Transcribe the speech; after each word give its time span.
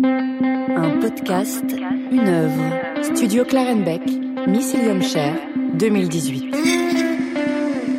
Un 0.00 1.00
podcast, 1.00 1.64
une 2.12 2.28
œuvre. 2.28 3.02
Studio 3.02 3.44
Clarenbeck, 3.44 4.02
Mycelium 4.46 5.02
Cher, 5.02 5.36
2018. 5.74 6.54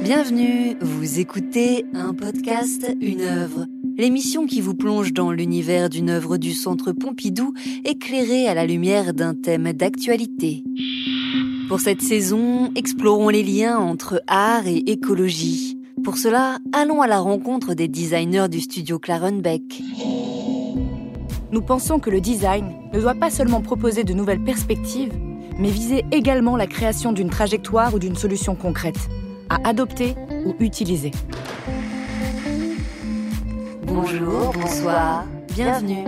Bienvenue, 0.02 0.78
vous 0.80 1.20
écoutez 1.20 1.86
un 1.94 2.14
podcast, 2.14 2.90
une 3.02 3.20
œuvre. 3.20 3.66
L'émission 3.98 4.46
qui 4.46 4.62
vous 4.62 4.76
plonge 4.76 5.12
dans 5.12 5.34
l'univers 5.34 5.90
d'une 5.90 6.10
œuvre 6.10 6.38
du 6.38 6.54
Centre 6.54 6.94
Pompidou, 6.94 7.54
éclairée 7.84 8.48
à 8.48 8.54
la 8.54 8.66
lumière 8.66 9.14
d'un 9.14 9.34
thème 9.34 9.74
d'actualité. 9.74 10.64
Pour 11.68 11.82
cette 11.82 12.02
saison, 12.02 12.72
explorons 12.76 13.28
les 13.28 13.44
liens 13.44 13.78
entre 13.78 14.22
art 14.28 14.68
et 14.68 14.78
écologie. 14.78 15.78
Pour 16.06 16.18
cela, 16.18 16.60
allons 16.72 17.02
à 17.02 17.08
la 17.08 17.20
rencontre 17.20 17.74
des 17.74 17.90
designers 17.90 18.48
du 18.48 18.62
studio 18.62 19.00
Clarenbeck. 19.00 19.82
Nous 21.52 21.62
pensons 21.62 21.98
que 22.00 22.12
le 22.12 22.22
design 22.22 22.76
ne 22.94 23.02
doit 23.02 23.16
pas 23.16 23.32
seulement 23.32 23.62
proposer 23.62 24.04
de 24.04 24.14
nouvelles 24.14 24.44
perspectives, 24.44 25.14
mais 25.58 25.70
viser 25.70 26.06
également 26.12 26.56
la 26.56 26.68
création 26.68 27.12
d'une 27.12 27.32
trajectoire 27.32 27.94
ou 27.96 28.00
d'une 28.00 28.16
solution 28.16 28.54
concrète, 28.54 29.10
à 29.50 29.68
adopter 29.68 30.14
ou 30.46 30.54
utiliser. 30.60 31.10
Bonjour, 33.82 34.54
bonsoir, 34.54 35.26
bienvenue. 35.56 36.06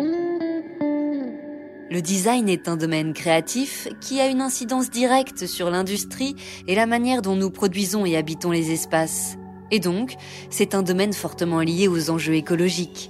Le 1.90 2.02
design 2.02 2.48
est 2.48 2.70
un 2.70 2.78
domaine 2.78 3.14
créatif 3.14 3.88
qui 4.00 4.22
a 4.22 4.28
une 4.28 4.42
incidence 4.42 4.92
directe 4.92 5.48
sur 5.48 5.72
l'industrie 5.72 6.36
et 6.68 6.76
la 6.76 6.86
manière 6.86 7.24
dont 7.24 7.36
nous 7.36 7.50
produisons 7.50 8.06
et 8.06 8.16
habitons 8.16 8.52
les 8.52 8.72
espaces. 8.72 9.38
Et 9.72 9.80
donc, 9.80 10.14
c'est 10.52 10.76
un 10.76 10.84
domaine 10.84 11.14
fortement 11.14 11.62
lié 11.62 11.88
aux 11.88 12.12
enjeux 12.12 12.36
écologiques. 12.36 13.10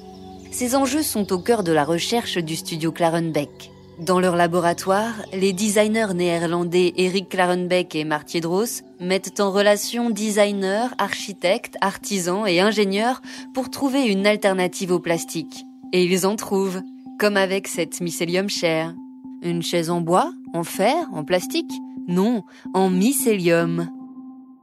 Ces 0.52 0.76
enjeux 0.76 1.02
sont 1.02 1.32
au 1.32 1.40
cœur 1.40 1.64
de 1.64 1.72
la 1.72 1.86
recherche 1.86 2.38
du 2.38 2.58
studio 2.58 2.92
Clarenbeck. 2.92 3.72
Dans 4.00 4.20
leur 4.20 4.36
laboratoire, 4.36 5.14
les 5.32 5.54
designers 5.54 6.14
néerlandais 6.14 6.94
Eric 6.98 7.30
Clarenbeck 7.30 7.96
et 7.96 8.04
Martier 8.04 8.42
Dross 8.42 8.84
mettent 9.00 9.40
en 9.40 9.52
relation 9.52 10.10
designers, 10.10 10.88
architectes, 10.98 11.78
artisans 11.80 12.46
et 12.46 12.60
ingénieurs 12.60 13.22
pour 13.54 13.70
trouver 13.70 14.04
une 14.04 14.28
alternative 14.28 14.92
au 14.92 15.00
plastique. 15.00 15.64
Et 15.94 16.04
ils 16.04 16.28
en 16.28 16.36
trouvent 16.36 16.82
comme 17.18 17.38
avec 17.38 17.68
cette 17.68 18.02
mycélium 18.02 18.50
chair. 18.50 18.94
Une 19.42 19.64
chaise 19.64 19.90
en 19.90 20.02
bois, 20.02 20.34
en 20.54 20.64
fer, 20.64 21.08
en 21.14 21.24
plastique? 21.24 21.72
Non, 22.08 22.44
en 22.74 22.90
mycélium. 22.90 23.90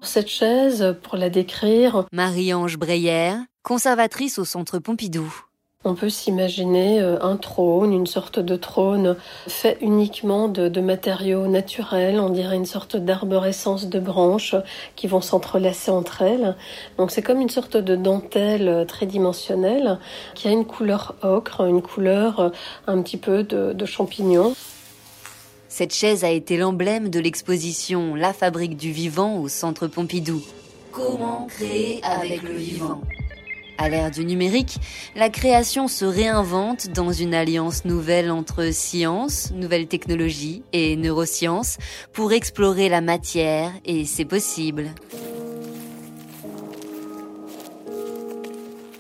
Cette 0.03 0.29
chaise, 0.29 0.97
pour 1.03 1.17
la 1.17 1.31
décrire, 1.31 2.07
Marie-Ange 2.13 2.77
Breyer, 2.77 3.33
conservatrice 3.63 4.39
au 4.39 4.45
Centre 4.45 4.79
Pompidou. 4.79 5.48
On 5.85 5.95
peut 5.95 6.11
s'imaginer 6.11 7.01
euh, 7.01 7.23
un 7.23 7.37
trône, 7.37 7.93
une 7.93 8.09
sorte 8.09 8.41
de 8.41 8.57
trône 8.57 9.15
fait 9.47 9.79
uniquement 9.81 10.49
de, 10.49 10.81
matériaux 10.81 11.47
naturels, 11.47 12.19
on 12.19 12.31
dirait 12.31 12.57
une 12.57 12.67
sorte 12.67 12.97
d'arborescence 12.97 13.87
de 13.87 14.01
branches 14.01 14.57
qui 14.97 15.07
vont 15.07 15.21
s'entrelacer 15.21 15.93
entre 15.93 16.23
elles. 16.23 16.57
Donc 16.97 17.13
c'est 17.13 17.23
comme 17.23 17.41
une 17.41 17.49
sorte 17.49 17.77
de 17.77 17.95
dentelle 17.95 18.87
tridimensionnelle 18.89 20.01
qui 20.35 20.49
a 20.49 20.51
une 20.51 20.65
couleur 20.65 21.15
ocre, 21.23 21.61
une 21.61 21.81
couleur 21.81 22.41
euh, 22.41 22.51
un 22.89 23.01
petit 23.01 23.17
peu 23.17 23.45
de, 23.45 23.73
de 23.73 23.87
champignon. 23.87 24.57
Cette 25.69 25.95
chaise 25.95 26.25
a 26.25 26.31
été 26.31 26.57
l'emblème 26.57 27.09
de 27.09 27.21
l'exposition 27.21 28.17
La 28.17 28.33
fabrique 28.33 28.77
du 28.77 28.91
vivant 28.91 29.39
au 29.39 29.47
Centre 29.47 29.87
Pompidou. 29.87 30.43
Comment 30.91 31.47
créer 31.49 32.01
avec 32.03 32.43
le 32.43 32.55
vivant? 32.55 33.01
À 33.79 33.89
l'ère 33.89 34.11
du 34.11 34.25
numérique, 34.25 34.79
la 35.15 35.31
création 35.31 35.89
se 35.89 36.05
réinvente 36.05 36.89
dans 36.89 37.13
une 37.13 37.33
alliance 37.33 37.85
nouvelle 37.85 38.31
entre 38.31 38.73
science, 38.73 39.53
nouvelles 39.53 39.87
technologies 39.87 40.63
et 40.73 40.97
neurosciences 40.97 41.79
pour 42.13 42.33
explorer 42.33 42.89
la 42.89 43.01
matière 43.01 43.73
et 43.85 44.05
c'est 44.05 44.25
possible. 44.25 44.91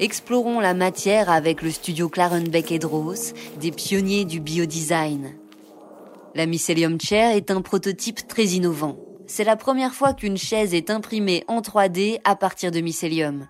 Explorons 0.00 0.60
la 0.60 0.74
matière 0.74 1.28
avec 1.28 1.60
le 1.60 1.72
studio 1.72 2.08
Clarenbeck 2.08 2.70
et 2.70 2.78
Dross, 2.78 3.34
des 3.60 3.72
pionniers 3.72 4.24
du 4.24 4.38
biodesign. 4.38 5.34
La 6.36 6.46
Mycelium 6.46 7.00
Chair 7.00 7.34
est 7.34 7.50
un 7.50 7.62
prototype 7.62 8.28
très 8.28 8.44
innovant. 8.44 8.96
C'est 9.26 9.42
la 9.42 9.56
première 9.56 9.94
fois 9.94 10.14
qu'une 10.14 10.38
chaise 10.38 10.72
est 10.72 10.88
imprimée 10.88 11.42
en 11.48 11.62
3D 11.62 12.20
à 12.22 12.36
partir 12.36 12.70
de 12.70 12.78
mycélium. 12.78 13.48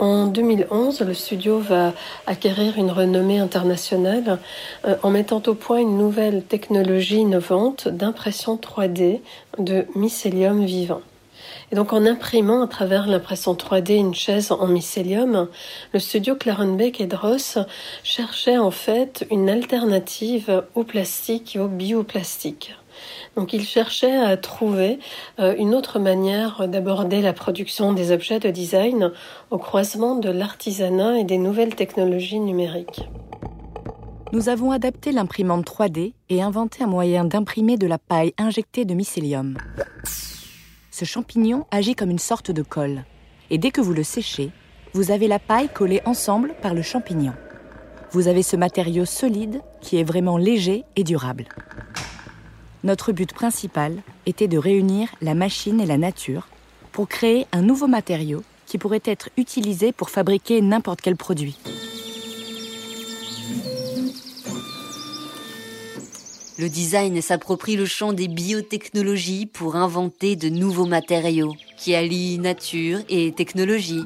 En 0.00 0.28
2011, 0.28 1.02
le 1.02 1.12
studio 1.12 1.58
va 1.58 1.92
acquérir 2.26 2.78
une 2.78 2.90
renommée 2.90 3.38
internationale 3.38 4.38
euh, 4.86 4.96
en 5.02 5.10
mettant 5.10 5.42
au 5.46 5.52
point 5.52 5.76
une 5.76 5.98
nouvelle 5.98 6.42
technologie 6.42 7.18
innovante 7.18 7.86
d'impression 7.86 8.56
3D 8.56 9.20
de 9.58 9.84
mycélium 9.94 10.64
vivant. 10.64 11.02
Et 11.70 11.76
donc 11.76 11.92
en 11.92 12.06
imprimant 12.06 12.62
à 12.62 12.66
travers 12.66 13.08
l'impression 13.08 13.52
3D 13.52 13.92
une 13.98 14.14
chaise 14.14 14.52
en 14.52 14.68
mycélium, 14.68 15.48
le 15.92 16.00
studio 16.00 16.34
Clarenbeck 16.34 17.02
et 17.02 17.06
Dross 17.06 17.58
cherchait 18.02 18.56
en 18.56 18.70
fait 18.70 19.26
une 19.30 19.50
alternative 19.50 20.64
au 20.74 20.82
plastique 20.82 21.56
et 21.56 21.58
au 21.58 21.68
bioplastique. 21.68 22.74
Donc 23.36 23.52
il 23.52 23.64
cherchait 23.64 24.16
à 24.16 24.36
trouver 24.36 24.98
euh, 25.38 25.54
une 25.58 25.74
autre 25.74 25.98
manière 25.98 26.68
d'aborder 26.68 27.20
la 27.20 27.32
production 27.32 27.92
des 27.92 28.12
objets 28.12 28.40
de 28.40 28.50
design 28.50 29.12
au 29.50 29.58
croisement 29.58 30.16
de 30.16 30.30
l'artisanat 30.30 31.18
et 31.18 31.24
des 31.24 31.38
nouvelles 31.38 31.74
technologies 31.74 32.40
numériques. 32.40 33.08
Nous 34.32 34.48
avons 34.48 34.70
adapté 34.70 35.10
l'imprimante 35.10 35.66
3D 35.66 36.12
et 36.28 36.40
inventé 36.40 36.84
un 36.84 36.86
moyen 36.86 37.24
d'imprimer 37.24 37.76
de 37.76 37.88
la 37.88 37.98
paille 37.98 38.32
injectée 38.38 38.84
de 38.84 38.94
mycélium. 38.94 39.58
Ce 40.92 41.04
champignon 41.04 41.66
agit 41.72 41.96
comme 41.96 42.10
une 42.10 42.18
sorte 42.20 42.52
de 42.52 42.62
colle. 42.62 43.04
Et 43.50 43.58
dès 43.58 43.72
que 43.72 43.80
vous 43.80 43.92
le 43.92 44.04
séchez, 44.04 44.50
vous 44.92 45.10
avez 45.10 45.26
la 45.26 45.38
paille 45.40 45.68
collée 45.68 46.00
ensemble 46.04 46.54
par 46.62 46.74
le 46.74 46.82
champignon. 46.82 47.32
Vous 48.12 48.28
avez 48.28 48.42
ce 48.42 48.56
matériau 48.56 49.04
solide 49.04 49.62
qui 49.80 49.98
est 49.98 50.04
vraiment 50.04 50.36
léger 50.36 50.84
et 50.94 51.04
durable. 51.04 51.46
Notre 52.82 53.12
but 53.12 53.32
principal 53.32 54.02
était 54.24 54.48
de 54.48 54.56
réunir 54.56 55.08
la 55.20 55.34
machine 55.34 55.80
et 55.80 55.86
la 55.86 55.98
nature 55.98 56.48
pour 56.92 57.08
créer 57.08 57.46
un 57.52 57.60
nouveau 57.60 57.86
matériau 57.86 58.42
qui 58.64 58.78
pourrait 58.78 59.02
être 59.04 59.28
utilisé 59.36 59.92
pour 59.92 60.08
fabriquer 60.08 60.62
n'importe 60.62 61.02
quel 61.02 61.16
produit. 61.16 61.58
Le 66.58 66.68
design 66.68 67.20
s'approprie 67.20 67.76
le 67.76 67.86
champ 67.86 68.12
des 68.12 68.28
biotechnologies 68.28 69.46
pour 69.46 69.76
inventer 69.76 70.36
de 70.36 70.48
nouveaux 70.48 70.86
matériaux 70.86 71.54
qui 71.76 71.94
allient 71.94 72.38
nature 72.38 73.00
et 73.08 73.32
technologie. 73.32 74.04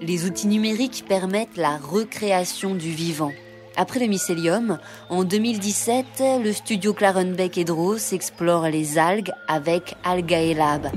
Les 0.00 0.24
outils 0.24 0.46
numériques 0.46 1.04
permettent 1.06 1.56
la 1.56 1.76
recréation 1.78 2.74
du 2.74 2.90
vivant 2.90 3.32
après 3.76 4.00
le 4.00 4.06
mycélium, 4.06 4.78
en 5.08 5.24
2017, 5.24 6.04
le 6.44 6.52
studio 6.52 6.92
Clarenbeck 6.92 7.56
et 7.56 7.64
Dross 7.64 8.12
explore 8.12 8.68
les 8.68 8.98
algues 8.98 9.32
avec 9.48 9.94
Algae 10.04 10.54
Lab, 10.54 10.90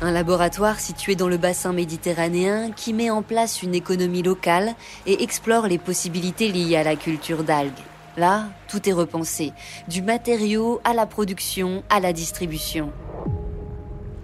un 0.00 0.10
laboratoire 0.10 0.80
situé 0.80 1.14
dans 1.14 1.28
le 1.28 1.36
bassin 1.36 1.72
méditerranéen 1.74 2.70
qui 2.72 2.94
met 2.94 3.10
en 3.10 3.22
place 3.22 3.62
une 3.62 3.74
économie 3.74 4.22
locale 4.22 4.74
et 5.06 5.22
explore 5.22 5.66
les 5.66 5.78
possibilités 5.78 6.50
liées 6.50 6.76
à 6.76 6.84
la 6.84 6.96
culture 6.96 7.44
d'algues. 7.44 7.72
Là, 8.16 8.46
tout 8.68 8.88
est 8.88 8.94
repensé, 8.94 9.52
du 9.88 10.00
matériau 10.00 10.80
à 10.84 10.94
la 10.94 11.06
production 11.06 11.82
à 11.90 12.00
la 12.00 12.12
distribution. 12.12 12.92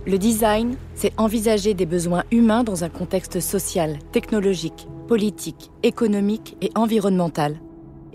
Le 0.07 0.19
design, 0.19 0.77
c'est 0.95 1.13
envisager 1.19 1.75
des 1.75 1.87
besoins 1.87 2.25
humains 2.31 2.65
dans 2.65 2.85
un 2.85 2.89
contexte 2.89 3.41
social, 3.41 3.99
technologique, 4.13 4.87
politique, 5.09 5.71
économique 5.83 6.57
et 6.61 6.71
environnemental 6.75 7.57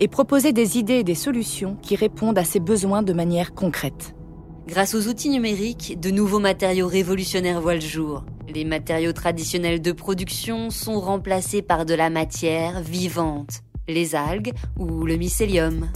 et 0.02 0.08
proposer 0.08 0.52
des 0.52 0.78
idées 0.78 0.94
et 0.94 1.04
des 1.04 1.14
solutions 1.14 1.76
qui 1.80 1.94
répondent 1.94 2.36
à 2.36 2.42
ces 2.42 2.58
besoins 2.58 3.04
de 3.04 3.12
manière 3.12 3.54
concrète. 3.54 4.16
Grâce 4.66 4.96
aux 4.96 5.06
outils 5.06 5.30
numériques, 5.30 6.00
de 6.00 6.10
nouveaux 6.10 6.40
matériaux 6.40 6.88
révolutionnaires 6.88 7.60
voient 7.60 7.76
le 7.76 7.80
jour. 7.80 8.24
Les 8.52 8.64
matériaux 8.64 9.12
traditionnels 9.12 9.80
de 9.80 9.92
production 9.92 10.70
sont 10.70 10.98
remplacés 10.98 11.62
par 11.62 11.86
de 11.86 11.94
la 11.94 12.10
matière 12.10 12.80
vivante, 12.80 13.60
les 13.86 14.16
algues 14.16 14.50
ou 14.76 15.04
le 15.04 15.14
mycélium. 15.14 15.88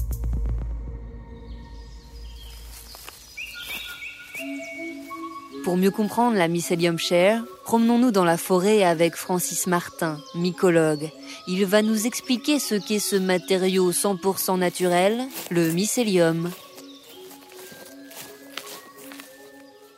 Pour 5.64 5.76
mieux 5.76 5.90
comprendre 5.90 6.36
la 6.36 6.46
mycelium 6.46 6.96
share, 6.96 7.42
promenons-nous 7.66 8.12
dans 8.12 8.24
la 8.24 8.36
forêt 8.36 8.84
avec 8.84 9.16
Francis 9.16 9.66
Martin, 9.66 10.20
mycologue. 10.36 11.10
Il 11.48 11.66
va 11.66 11.82
nous 11.82 12.06
expliquer 12.06 12.60
ce 12.60 12.76
qu'est 12.76 13.00
ce 13.00 13.16
matériau 13.16 13.90
100% 13.90 14.56
naturel, 14.56 15.24
le 15.50 15.72
mycélium. 15.72 16.52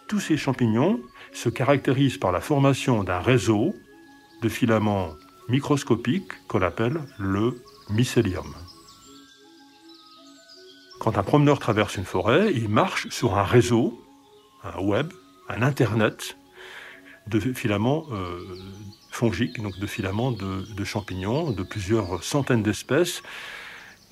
Tous 0.08 0.18
ces 0.18 0.38
champignons 0.38 0.98
se 1.34 1.50
caractérisent 1.50 2.16
par 2.16 2.32
la 2.32 2.40
formation 2.40 3.04
d'un 3.04 3.20
réseau 3.20 3.74
de 4.40 4.48
filaments 4.48 5.10
microscopiques 5.50 6.32
qu'on 6.48 6.62
appelle 6.62 7.02
le 7.18 7.62
mycélium. 7.90 8.54
Quand 11.00 11.18
un 11.18 11.22
promeneur 11.22 11.58
traverse 11.58 11.96
une 11.96 12.06
forêt, 12.06 12.50
il 12.54 12.70
marche 12.70 13.10
sur 13.10 13.36
un 13.36 13.44
réseau, 13.44 14.00
un 14.64 14.80
web, 14.80 15.12
un 15.50 15.60
Internet 15.60 16.38
de 17.28 17.40
filaments 17.52 18.06
euh, 18.12 18.40
fongiques, 19.10 19.60
donc 19.60 19.78
de 19.78 19.86
filaments 19.86 20.32
de, 20.32 20.84
champignons, 20.84 21.50
de 21.50 21.62
plusieurs 21.62 22.22
centaines 22.22 22.62
d'espèces, 22.62 23.22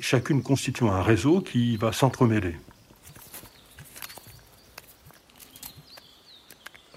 chacune 0.01 0.43
constituant 0.43 0.93
un 0.93 1.03
réseau 1.03 1.41
qui 1.41 1.77
va 1.77 1.93
s'entremêler. 1.93 2.57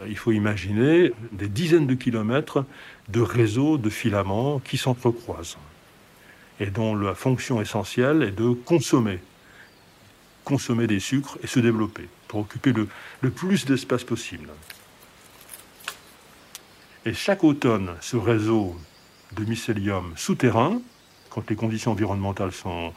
Il 0.08 0.18
faut 0.18 0.32
imaginer 0.32 1.12
des 1.32 1.50
dizaines 1.50 1.88
de 1.88 1.94
kilomètres 1.94 2.66
de 3.10 3.22
réseaux 3.22 3.78
de 3.78 3.90
filaments 3.90 4.60
qui 4.60 4.78
s'entrecroisent 4.78 5.58
et 6.60 6.68
dont 6.68 6.96
la 6.96 7.16
fonction 7.16 7.62
essentielle 7.62 8.24
est 8.24 8.32
de 8.32 8.50
consommer, 8.52 9.20
consommer 10.46 10.88
des 10.88 11.00
sucres 11.00 11.38
et 11.44 11.48
se 11.48 11.60
développer 11.60 12.08
pour 12.28 12.42
occuper 12.42 12.74
le, 12.74 12.88
le 13.22 13.30
plus 13.30 13.66
d'espace 13.66 14.04
possible. 14.04 14.50
Et 17.06 17.14
chaque 17.14 17.46
automne, 17.46 17.92
ce 18.02 18.18
réseau 18.18 18.76
de 19.38 19.46
mycélium 19.46 20.12
souterrain, 20.18 20.82
quand 21.30 21.50
les 21.50 21.56
conditions 21.56 21.92
environnementales 21.92 22.52
sont, 22.52 22.92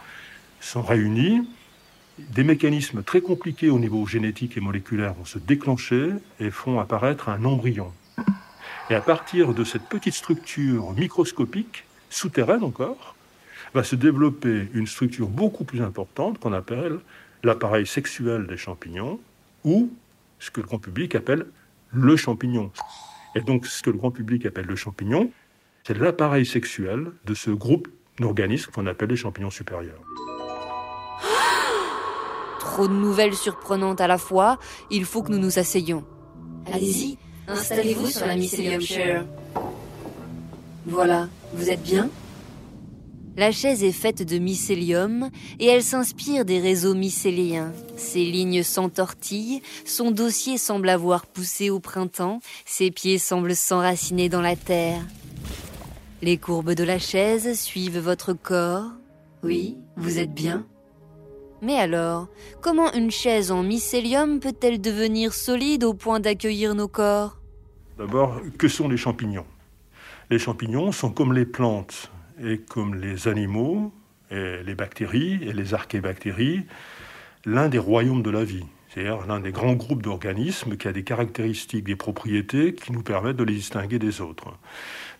sont 0.60 0.82
réunies, 0.82 1.48
des 2.18 2.42
mécanismes 2.42 3.04
très 3.04 3.20
compliqués 3.20 3.70
au 3.70 3.78
niveau 3.78 4.04
génétique 4.06 4.56
et 4.56 4.60
moléculaire 4.60 5.14
vont 5.14 5.24
se 5.24 5.38
déclencher 5.38 6.10
et 6.40 6.50
font 6.50 6.80
apparaître 6.80 7.28
un 7.28 7.44
embryon. 7.44 7.92
Et 8.90 8.94
à 8.94 9.00
partir 9.00 9.54
de 9.54 9.62
cette 9.62 9.84
petite 9.88 10.14
structure 10.14 10.92
microscopique, 10.92 11.84
souterraine 12.10 12.64
encore, 12.64 13.14
va 13.72 13.84
se 13.84 13.94
développer 13.94 14.68
une 14.74 14.88
structure 14.88 15.28
beaucoup 15.28 15.64
plus 15.64 15.80
importante 15.80 16.38
qu'on 16.38 16.52
appelle 16.52 16.98
l'appareil 17.44 17.86
sexuel 17.86 18.48
des 18.48 18.56
champignons, 18.56 19.20
ou 19.64 19.92
ce 20.40 20.50
que 20.50 20.60
le 20.60 20.66
grand 20.66 20.78
public 20.78 21.14
appelle 21.14 21.46
le 21.92 22.16
champignon. 22.16 22.72
Et 23.34 23.40
donc 23.40 23.66
ce 23.66 23.82
que 23.82 23.90
le 23.90 23.98
grand 23.98 24.10
public 24.10 24.46
appelle 24.46 24.66
le 24.66 24.76
champignon, 24.76 25.30
c'est 25.84 25.98
l'appareil 25.98 26.46
sexuel 26.46 27.12
de 27.24 27.34
ce 27.34 27.50
groupe 27.50 27.88
d'organismes 28.18 28.70
qu'on 28.70 28.86
appelle 28.86 29.08
les 29.08 29.16
champignons 29.16 29.50
supérieurs. 29.50 30.00
Trop 32.60 32.88
de 32.88 32.92
nouvelles 32.92 33.34
surprenantes 33.34 34.00
à 34.00 34.06
la 34.06 34.18
fois, 34.18 34.58
il 34.90 35.04
faut 35.04 35.22
que 35.22 35.32
nous 35.32 35.38
nous 35.38 35.58
asseyions. 35.58 36.04
Allez-y, 36.72 37.18
installez-vous 37.48 38.06
sur 38.06 38.26
la 38.26 38.36
mycelium 38.36 38.80
chair. 38.80 39.24
Voilà, 40.86 41.28
vous 41.54 41.70
êtes 41.70 41.82
bien? 41.82 42.10
La 43.36 43.50
chaise 43.50 43.82
est 43.82 43.92
faite 43.92 44.22
de 44.22 44.38
mycélium 44.38 45.30
et 45.58 45.66
elle 45.66 45.82
s'inspire 45.82 46.44
des 46.44 46.60
réseaux 46.60 46.94
mycéliens. 46.94 47.72
Ses 47.96 48.24
lignes 48.24 48.62
s'entortillent, 48.62 49.62
son 49.86 50.10
dossier 50.10 50.58
semble 50.58 50.90
avoir 50.90 51.26
poussé 51.26 51.70
au 51.70 51.80
printemps, 51.80 52.40
ses 52.66 52.90
pieds 52.90 53.18
semblent 53.18 53.56
s'enraciner 53.56 54.28
dans 54.28 54.42
la 54.42 54.54
terre. 54.54 55.02
Les 56.20 56.36
courbes 56.36 56.74
de 56.74 56.84
la 56.84 56.98
chaise 56.98 57.58
suivent 57.58 57.98
votre 57.98 58.34
corps. 58.34 58.90
Oui, 59.42 59.78
vous 59.96 60.18
êtes 60.18 60.34
bien. 60.34 60.66
Mais 61.62 61.78
alors, 61.78 62.28
comment 62.60 62.92
une 62.92 63.10
chaise 63.10 63.50
en 63.50 63.62
mycélium 63.62 64.40
peut-elle 64.40 64.80
devenir 64.80 65.32
solide 65.32 65.84
au 65.84 65.94
point 65.94 66.20
d'accueillir 66.20 66.74
nos 66.74 66.88
corps? 66.88 67.38
D'abord, 67.96 68.40
que 68.58 68.68
sont 68.68 68.88
les 68.88 68.96
champignons? 68.96 69.46
Les 70.30 70.38
champignons 70.38 70.92
sont 70.92 71.10
comme 71.10 71.32
les 71.32 71.46
plantes 71.46 72.11
et 72.40 72.58
comme 72.58 72.94
les 72.94 73.28
animaux, 73.28 73.92
les 74.30 74.74
bactéries 74.74 75.40
et 75.42 75.52
les 75.52 75.74
archébactéries, 75.74 76.62
l'un 77.44 77.68
des 77.68 77.78
royaumes 77.78 78.22
de 78.22 78.30
la 78.30 78.44
vie, 78.44 78.64
c'est-à-dire 78.88 79.26
l'un 79.26 79.40
des 79.40 79.52
grands 79.52 79.74
groupes 79.74 80.02
d'organismes 80.02 80.76
qui 80.76 80.88
a 80.88 80.92
des 80.92 81.04
caractéristiques, 81.04 81.84
des 81.84 81.96
propriétés 81.96 82.74
qui 82.74 82.92
nous 82.92 83.02
permettent 83.02 83.36
de 83.36 83.44
les 83.44 83.54
distinguer 83.54 83.98
des 83.98 84.20
autres. 84.20 84.56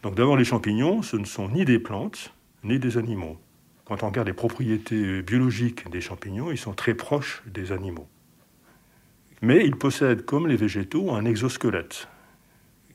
Donc 0.03 0.14
d'abord, 0.14 0.37
les 0.37 0.44
champignons, 0.44 1.03
ce 1.03 1.17
ne 1.17 1.25
sont 1.25 1.49
ni 1.49 1.64
des 1.64 1.79
plantes, 1.79 2.32
ni 2.64 2.79
des 2.79 2.97
animaux. 2.97 3.38
Quand 3.85 4.03
on 4.03 4.09
regarde 4.09 4.29
les 4.29 4.35
propriétés 4.35 5.23
biologiques 5.23 5.91
des 5.91 6.00
champignons, 6.00 6.50
ils 6.50 6.59
sont 6.59 6.73
très 6.73 6.94
proches 6.94 7.43
des 7.47 7.73
animaux. 7.73 8.09
Mais 9.43 9.67
ils 9.67 9.76
possèdent, 9.76 10.25
comme 10.25 10.47
les 10.47 10.56
végétaux, 10.56 11.11
un 11.12 11.25
exosquelette, 11.25 12.09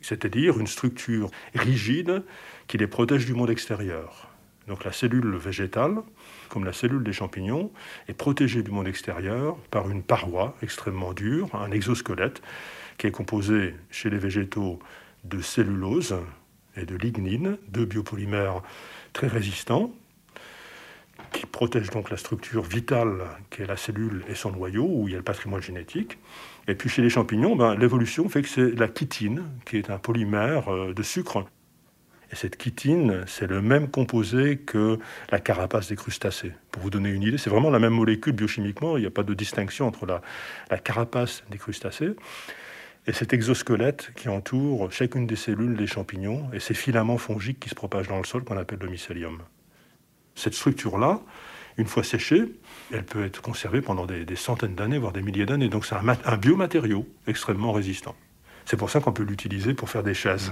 c'est-à-dire 0.01 0.59
une 0.59 0.67
structure 0.67 1.29
rigide 1.53 2.23
qui 2.67 2.77
les 2.77 2.87
protège 2.87 3.25
du 3.25 3.33
monde 3.33 3.49
extérieur. 3.49 4.29
Donc 4.67 4.83
la 4.83 4.91
cellule 4.91 5.35
végétale, 5.37 6.01
comme 6.49 6.65
la 6.65 6.73
cellule 6.73 7.03
des 7.03 7.13
champignons, 7.13 7.71
est 8.07 8.13
protégée 8.13 8.63
du 8.63 8.71
monde 8.71 8.87
extérieur 8.87 9.57
par 9.71 9.89
une 9.89 10.03
paroi 10.03 10.55
extrêmement 10.61 11.13
dure, 11.13 11.53
un 11.55 11.71
exosquelette, 11.71 12.41
qui 12.97 13.07
est 13.07 13.11
composé 13.11 13.75
chez 13.91 14.09
les 14.09 14.17
végétaux 14.17 14.79
de 15.23 15.41
cellulose 15.41 16.15
et 16.75 16.85
de 16.85 16.95
lignine, 16.95 17.57
deux 17.69 17.85
biopolymères 17.85 18.61
très 19.13 19.27
résistants, 19.27 19.93
qui 21.31 21.45
protègent 21.45 21.89
donc 21.89 22.09
la 22.09 22.17
structure 22.17 22.63
vitale 22.63 23.21
qui 23.49 23.61
est 23.61 23.65
la 23.65 23.77
cellule 23.77 24.23
et 24.29 24.35
son 24.35 24.51
noyau, 24.51 24.87
où 24.87 25.07
il 25.07 25.11
y 25.11 25.15
a 25.15 25.17
le 25.17 25.23
patrimoine 25.23 25.61
génétique. 25.61 26.17
Et 26.67 26.75
puis 26.75 26.89
chez 26.89 27.01
les 27.01 27.09
champignons, 27.09 27.55
ben, 27.55 27.75
l'évolution 27.75 28.27
fait 28.29 28.41
que 28.41 28.49
c'est 28.49 28.71
la 28.71 28.87
chitine, 28.87 29.43
qui 29.65 29.77
est 29.77 29.89
un 29.89 29.97
polymère 29.97 30.71
euh, 30.71 30.93
de 30.93 31.03
sucre 31.03 31.45
et 32.31 32.35
cette 32.35 32.61
chitine, 32.61 33.23
c'est 33.25 33.47
le 33.47 33.61
même 33.61 33.89
composé 33.89 34.57
que 34.57 34.99
la 35.31 35.39
carapace 35.39 35.87
des 35.87 35.95
crustacés. 35.95 36.51
Pour 36.71 36.81
vous 36.83 36.89
donner 36.89 37.09
une 37.09 37.23
idée, 37.23 37.37
c'est 37.37 37.49
vraiment 37.49 37.69
la 37.69 37.79
même 37.79 37.93
molécule 37.93 38.33
biochimiquement, 38.33 38.97
il 38.97 39.01
n'y 39.01 39.07
a 39.07 39.11
pas 39.11 39.23
de 39.23 39.33
distinction 39.33 39.87
entre 39.87 40.05
la, 40.05 40.21
la 40.69 40.77
carapace 40.77 41.43
des 41.49 41.57
crustacés 41.57 42.11
et 43.07 43.13
cet 43.13 43.31
exosquelette 43.31 44.11
qui 44.15 44.27
entoure 44.27 44.91
chacune 44.91 45.25
des 45.25 45.37
cellules 45.37 45.77
des 45.77 45.87
champignons 45.87 46.49
et 46.51 46.59
ces 46.59 46.73
filaments 46.73 47.17
fongiques 47.17 47.61
qui 47.61 47.69
se 47.69 47.75
propagent 47.75 48.09
dans 48.09 48.17
le 48.17 48.25
sol 48.25 48.43
qu'on 48.43 48.57
appelle 48.57 48.79
le 48.81 48.89
mycélium. 48.89 49.41
Cette 50.37 50.53
structure-là, 50.53 51.19
une 51.77 51.87
fois 51.87 52.03
séchée, 52.03 52.43
elle 52.93 53.03
peut 53.03 53.25
être 53.25 53.41
conservée 53.41 53.81
pendant 53.81 54.05
des, 54.05 54.23
centaines 54.35 54.75
d'années, 54.75 54.99
voire 54.99 55.11
des 55.11 55.23
milliers 55.23 55.47
d'années. 55.47 55.67
Donc 55.67 55.83
c'est 55.83 55.95
un, 55.95 56.37
biomatériau 56.37 57.07
extrêmement 57.25 57.71
résistant. 57.71 58.15
C'est 58.63 58.77
pour 58.77 58.91
ça 58.91 58.99
qu'on 58.99 59.11
peut 59.11 59.23
l'utiliser 59.23 59.73
pour 59.73 59.89
faire 59.89 60.03
des 60.03 60.13
chaises. 60.13 60.51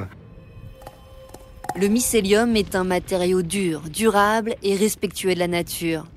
Le 1.75 1.87
mycélium 1.87 2.55
est 2.55 2.73
un 2.73 2.83
matériau 2.83 3.43
dur, 3.43 3.81
durable 3.81 4.55
et 4.63 4.75
respectueux 4.75 5.35
de 5.35 5.39
la 5.39 5.47
nature. 5.47 6.07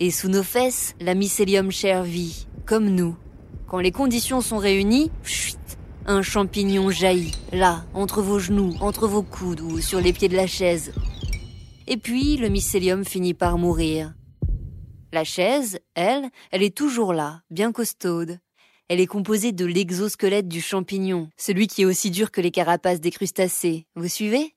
Et 0.00 0.10
sous 0.10 0.28
nos 0.28 0.42
fesses, 0.42 0.94
la 1.00 1.14
mycélium 1.14 1.70
chair 1.70 2.02
vit, 2.02 2.46
comme 2.66 2.90
nous. 2.90 3.16
Quand 3.68 3.78
les 3.78 3.92
conditions 3.92 4.42
sont 4.42 4.58
réunies, 4.58 5.10
un 6.04 6.20
champignon 6.20 6.90
jaillit, 6.90 7.38
là, 7.52 7.84
entre 7.94 8.20
vos 8.20 8.38
genoux, 8.38 8.74
entre 8.80 9.08
vos 9.08 9.22
coudes 9.22 9.62
ou 9.62 9.80
sur 9.80 9.98
les 10.00 10.12
pieds 10.12 10.28
de 10.28 10.36
la 10.36 10.46
chaise. 10.46 10.92
Et 11.90 11.96
puis, 11.96 12.36
le 12.36 12.50
mycélium 12.50 13.02
finit 13.02 13.32
par 13.32 13.56
mourir. 13.56 14.12
La 15.10 15.24
chaise, 15.24 15.80
elle, 15.94 16.28
elle 16.50 16.62
est 16.62 16.76
toujours 16.76 17.14
là, 17.14 17.40
bien 17.50 17.72
costaude. 17.72 18.40
Elle 18.88 19.00
est 19.00 19.06
composée 19.06 19.52
de 19.52 19.64
l'exosquelette 19.64 20.48
du 20.48 20.60
champignon, 20.60 21.30
celui 21.38 21.66
qui 21.66 21.82
est 21.82 21.86
aussi 21.86 22.10
dur 22.10 22.30
que 22.30 22.42
les 22.42 22.50
carapaces 22.50 23.00
des 23.00 23.10
crustacés. 23.10 23.86
Vous 23.96 24.06
suivez? 24.06 24.54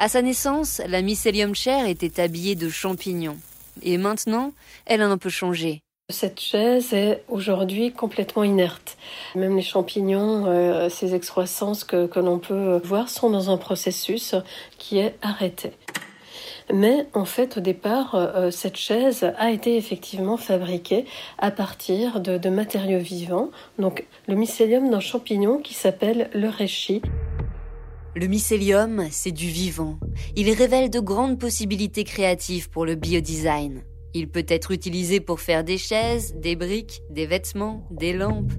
À 0.00 0.08
sa 0.08 0.20
naissance, 0.20 0.82
la 0.84 1.00
mycelium 1.00 1.54
chair 1.54 1.86
était 1.86 2.20
habillée 2.20 2.56
de 2.56 2.68
champignons. 2.68 3.38
Et 3.82 3.98
maintenant, 3.98 4.54
elle 4.84 5.00
a 5.00 5.08
un 5.08 5.16
peu 5.16 5.30
changé. 5.30 5.84
Cette 6.12 6.40
chaise 6.40 6.92
est 6.92 7.24
aujourd'hui 7.28 7.90
complètement 7.90 8.44
inerte. 8.44 8.98
Même 9.34 9.56
les 9.56 9.62
champignons, 9.62 10.44
euh, 10.46 10.88
ces 10.90 11.14
excroissances 11.14 11.84
que, 11.84 12.18
l'on 12.18 12.38
peut 12.38 12.80
voir 12.84 13.08
sont 13.08 13.30
dans 13.30 13.50
un 13.50 13.56
processus 13.56 14.34
qui 14.78 14.98
est 14.98 15.16
arrêté. 15.22 15.72
Mais 16.72 17.06
en 17.14 17.24
fait, 17.24 17.56
au 17.56 17.60
départ, 17.60 18.14
euh, 18.14 18.50
cette 18.50 18.76
chaise 18.76 19.32
a 19.38 19.50
été 19.50 19.76
effectivement 19.76 20.36
fabriquée 20.36 21.06
à 21.38 21.50
partir 21.50 22.20
de, 22.20 22.36
de 22.36 22.50
matériaux 22.50 23.00
vivants, 23.00 23.50
donc 23.78 24.06
le 24.28 24.34
mycélium 24.34 24.90
d'un 24.90 25.00
champignon 25.00 25.58
qui 25.58 25.72
s'appelle 25.72 26.30
le 26.34 26.48
reishi. 26.48 27.00
Le 28.14 28.26
mycélium, 28.26 29.06
c'est 29.10 29.32
du 29.32 29.46
vivant. 29.46 29.98
Il 30.36 30.50
révèle 30.52 30.90
de 30.90 31.00
grandes 31.00 31.38
possibilités 31.38 32.04
créatives 32.04 32.68
pour 32.68 32.84
le 32.84 32.96
biodesign. 32.96 33.82
Il 34.14 34.28
peut 34.28 34.44
être 34.48 34.70
utilisé 34.72 35.20
pour 35.20 35.40
faire 35.40 35.64
des 35.64 35.78
chaises, 35.78 36.34
des 36.36 36.56
briques, 36.56 37.02
des 37.10 37.26
vêtements, 37.26 37.86
des 37.90 38.12
lampes. 38.12 38.52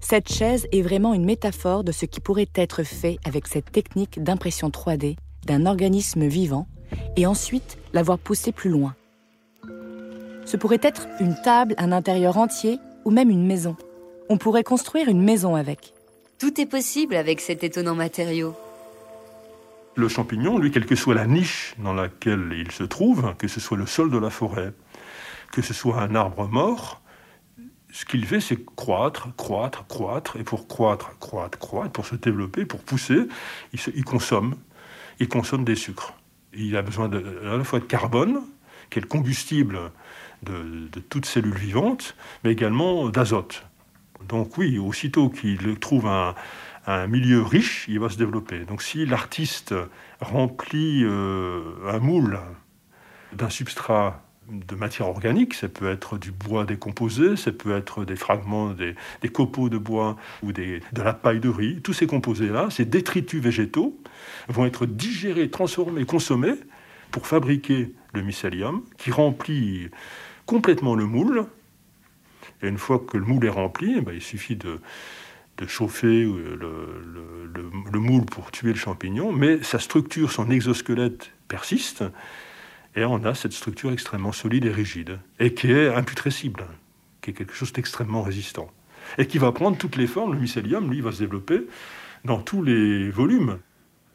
Cette 0.00 0.32
chaise 0.32 0.66
est 0.72 0.80
vraiment 0.80 1.12
une 1.12 1.24
métaphore 1.24 1.84
de 1.84 1.92
ce 1.92 2.06
qui 2.06 2.20
pourrait 2.20 2.48
être 2.54 2.82
fait 2.82 3.18
avec 3.24 3.46
cette 3.46 3.70
technique 3.70 4.22
d'impression 4.22 4.68
3D 4.68 5.16
d'un 5.46 5.66
organisme 5.66 6.26
vivant 6.26 6.66
et 7.16 7.26
ensuite 7.26 7.78
l'avoir 7.92 8.18
poussé 8.18 8.52
plus 8.52 8.70
loin. 8.70 8.94
Ce 10.44 10.56
pourrait 10.56 10.80
être 10.82 11.06
une 11.20 11.36
table, 11.42 11.74
un 11.76 11.92
intérieur 11.92 12.38
entier 12.38 12.78
ou 13.04 13.10
même 13.10 13.28
une 13.28 13.46
maison. 13.46 13.76
On 14.30 14.38
pourrait 14.38 14.64
construire 14.64 15.08
une 15.08 15.22
maison 15.22 15.56
avec. 15.56 15.92
Tout 16.38 16.60
est 16.60 16.66
possible 16.66 17.16
avec 17.16 17.40
cet 17.40 17.64
étonnant 17.64 17.94
matériau. 17.94 18.54
Le 19.96 20.08
champignon, 20.08 20.58
lui, 20.58 20.70
quelle 20.70 20.86
que 20.86 20.94
soit 20.94 21.14
la 21.14 21.26
niche 21.26 21.74
dans 21.78 21.92
laquelle 21.92 22.54
il 22.56 22.70
se 22.70 22.84
trouve, 22.84 23.34
que 23.36 23.48
ce 23.48 23.60
soit 23.60 23.76
le 23.76 23.86
sol 23.86 24.10
de 24.10 24.18
la 24.18 24.30
forêt, 24.30 24.72
que 25.52 25.62
ce 25.62 25.74
soit 25.74 26.00
un 26.00 26.14
arbre 26.14 26.46
mort, 26.46 27.02
ce 27.90 28.04
qu'il 28.04 28.24
fait, 28.26 28.40
c'est 28.40 28.64
croître, 28.76 29.34
croître, 29.36 29.86
croître, 29.86 30.36
et 30.36 30.44
pour 30.44 30.68
croître, 30.68 31.18
croître, 31.18 31.58
croître, 31.58 31.90
pour 31.90 32.06
se 32.06 32.14
développer, 32.14 32.64
pour 32.64 32.80
pousser, 32.80 33.26
il, 33.72 34.04
consomme, 34.04 34.54
il 35.20 35.28
consomme 35.28 35.64
des 35.64 35.74
sucres. 35.74 36.14
Il 36.52 36.76
a 36.76 36.82
besoin 36.82 37.10
à 37.10 37.56
la 37.56 37.64
fois 37.64 37.80
de 37.80 37.84
carbone, 37.84 38.42
qui 38.90 38.98
est 38.98 39.02
le 39.02 39.08
combustible 39.08 39.90
de, 40.42 40.88
de 40.92 41.00
toute 41.00 41.26
cellule 41.26 41.56
vivante, 41.56 42.14
mais 42.44 42.52
également 42.52 43.08
d'azote. 43.08 43.64
Donc 44.28 44.58
oui, 44.58 44.78
aussitôt 44.78 45.28
qu'il 45.28 45.78
trouve 45.78 46.06
un, 46.06 46.34
milieu 47.06 47.42
riche, 47.42 47.84
il 47.88 48.00
va 48.00 48.08
se 48.08 48.16
développer. 48.16 48.60
Donc 48.60 48.82
si 48.82 49.04
l'artiste 49.04 49.74
remplit 50.20 51.04
euh, 51.04 51.62
un 51.86 51.98
moule 51.98 52.38
d'un 53.32 53.50
substrat 53.50 54.22
de 54.50 54.74
matière 54.74 55.08
organique, 55.08 55.52
ça 55.52 55.68
peut 55.68 55.90
être 55.90 56.16
du 56.16 56.32
bois 56.32 56.64
décomposé, 56.64 57.36
ça 57.36 57.52
peut 57.52 57.76
être 57.76 58.06
des 58.06 58.16
fragments 58.16 58.70
des, 58.70 58.94
copeaux 59.28 59.68
de 59.68 59.76
bois 59.76 60.16
ou 60.42 60.52
de 60.52 60.80
la 60.96 61.12
paille 61.12 61.40
de 61.40 61.50
riz. 61.50 61.80
Tous 61.82 61.92
ces 61.92 62.06
composés-là, 62.06 62.68
ces 62.70 62.86
détritus 62.86 63.42
végétaux, 63.42 64.00
vont 64.48 64.64
être 64.64 64.86
digérés, 64.86 65.50
transformés, 65.50 66.06
consommés 66.06 66.54
pour 67.10 67.26
fabriquer 67.26 67.92
le 68.14 68.22
mycélium 68.22 68.82
qui 68.96 69.10
remplit 69.10 69.90
complètement 70.46 70.94
le 70.94 71.04
moule. 71.04 71.44
Et 72.62 72.68
une 72.68 72.78
fois 72.78 72.98
que 72.98 73.18
le 73.18 73.24
moule 73.26 73.44
est 73.44 73.50
rempli, 73.50 73.96
eh 73.98 74.00
ben, 74.00 74.12
il 74.14 74.22
suffit 74.22 74.56
de, 74.56 74.80
chauffer 75.66 76.24
euh, 76.24 76.56
le, 77.92 77.98
moule 77.98 78.26
pour 78.26 78.50
tuer 78.50 78.70
le 78.70 78.78
champignon, 78.78 79.32
mais 79.32 79.62
sa 79.62 79.78
structure, 79.78 80.30
son 80.30 80.50
exosquelette 80.50 81.32
persiste, 81.48 82.04
et 82.94 83.04
on 83.04 83.24
a 83.24 83.34
cette 83.34 83.52
structure 83.52 83.92
extrêmement 83.92 84.32
solide 84.32 84.64
et 84.64 84.70
rigide, 84.70 85.18
et 85.40 85.54
qui 85.54 85.70
est 85.72 85.92
imputrescible, 85.92 86.64
qui 87.20 87.30
est 87.30 87.34
quelque 87.34 87.54
chose 87.54 87.72
d'extrêmement 87.72 88.22
résistant, 88.22 88.70
et 89.18 89.26
qui 89.26 89.38
va 89.38 89.52
prendre 89.52 89.76
toutes 89.76 89.96
les 89.96 90.06
formes. 90.06 90.34
Le 90.34 90.40
mycélium, 90.40 90.90
lui, 90.90 91.00
va 91.00 91.12
se 91.12 91.18
développer 91.18 91.66
dans 92.24 92.38
tous 92.38 92.62
les 92.62 93.10
volumes. 93.10 93.58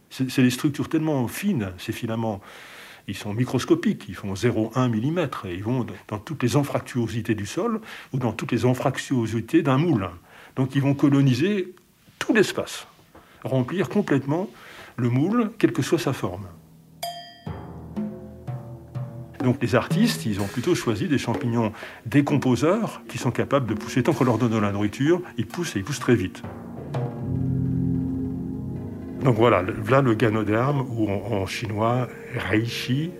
C'est 0.09 0.43
des 0.43 0.49
structures 0.49 0.89
tellement 0.89 1.27
fines, 1.27 1.73
ces 1.77 1.91
filaments, 1.91 2.41
ils 3.07 3.15
sont 3.15 3.33
microscopiques, 3.33 4.05
ils 4.07 4.15
font 4.15 4.33
0,1 4.33 4.87
mm, 4.87 5.47
et 5.49 5.55
ils 5.55 5.63
vont 5.63 5.85
dans 6.07 6.19
toutes 6.19 6.43
les 6.43 6.55
anfractuosités 6.55 7.35
du 7.35 7.45
sol 7.45 7.81
ou 8.13 8.17
dans 8.17 8.31
toutes 8.31 8.51
les 8.51 8.65
anfractuosités 8.65 9.61
d'un 9.61 9.77
moule. 9.77 10.09
Donc 10.55 10.75
ils 10.75 10.81
vont 10.81 10.93
coloniser 10.93 11.73
tout 12.19 12.33
l'espace, 12.33 12.87
remplir 13.43 13.89
complètement 13.89 14.49
le 14.97 15.09
moule, 15.09 15.51
quelle 15.57 15.73
que 15.73 15.81
soit 15.81 15.99
sa 15.99 16.13
forme. 16.13 16.47
Donc 19.43 19.61
les 19.61 19.75
artistes, 19.75 20.25
ils 20.25 20.39
ont 20.39 20.47
plutôt 20.47 20.73
choisi 20.73 21.07
des 21.07 21.17
champignons 21.17 21.73
décomposeurs 22.05 23.01
qui 23.09 23.17
sont 23.17 23.31
capables 23.31 23.67
de 23.67 23.73
pousser. 23.73 24.01
Tant 24.01 24.13
qu'on 24.13 24.23
leur 24.23 24.37
donne 24.37 24.53
de 24.53 24.57
la 24.57 24.71
nourriture, 24.71 25.21
ils 25.37 25.45
poussent 25.45 25.75
et 25.75 25.79
ils 25.79 25.85
poussent 25.85 25.99
très 25.99 26.15
vite. 26.15 26.41
Donc 29.21 29.35
voilà, 29.35 29.63
voilà 29.81 30.01
le 30.01 30.13
ganoderme, 30.13 30.85
ou 30.89 31.09
en, 31.09 31.45
chinois, 31.45 32.07
reishi, 32.35 33.11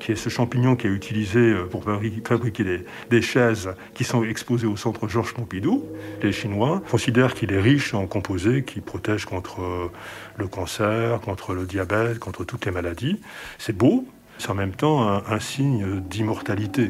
qui 0.00 0.12
est 0.12 0.16
ce 0.16 0.28
champignon 0.28 0.76
qui 0.76 0.86
est 0.86 0.90
utilisé 0.90 1.38
euh, 1.38 1.64
pour 1.64 1.84
fabriquer 1.84 2.84
des, 3.10 3.22
chaises 3.22 3.70
qui 3.94 4.04
sont 4.04 4.24
exposées 4.24 4.66
au 4.66 4.76
centre 4.76 5.08
Georges 5.08 5.34
Pompidou. 5.34 5.84
Les 6.22 6.32
Chinois 6.32 6.82
considèrent 6.90 7.34
qu'il 7.34 7.52
est 7.52 7.60
riche 7.60 7.94
en 7.94 8.06
composés 8.06 8.62
qui 8.62 8.80
protègent 8.80 9.26
contre 9.26 9.62
euh, 9.62 9.90
le 10.36 10.46
cancer, 10.46 11.20
contre 11.20 11.54
le 11.54 11.66
diabète, 11.66 12.18
contre 12.18 12.44
toutes 12.44 12.66
les 12.66 12.72
maladies. 12.72 13.20
C'est 13.58 13.76
beau, 13.76 14.06
c'est 14.38 14.50
en 14.50 14.54
même 14.54 14.74
temps 14.74 15.02
un 15.02 15.40
signe 15.40 16.00
d'immortalité. 16.00 16.88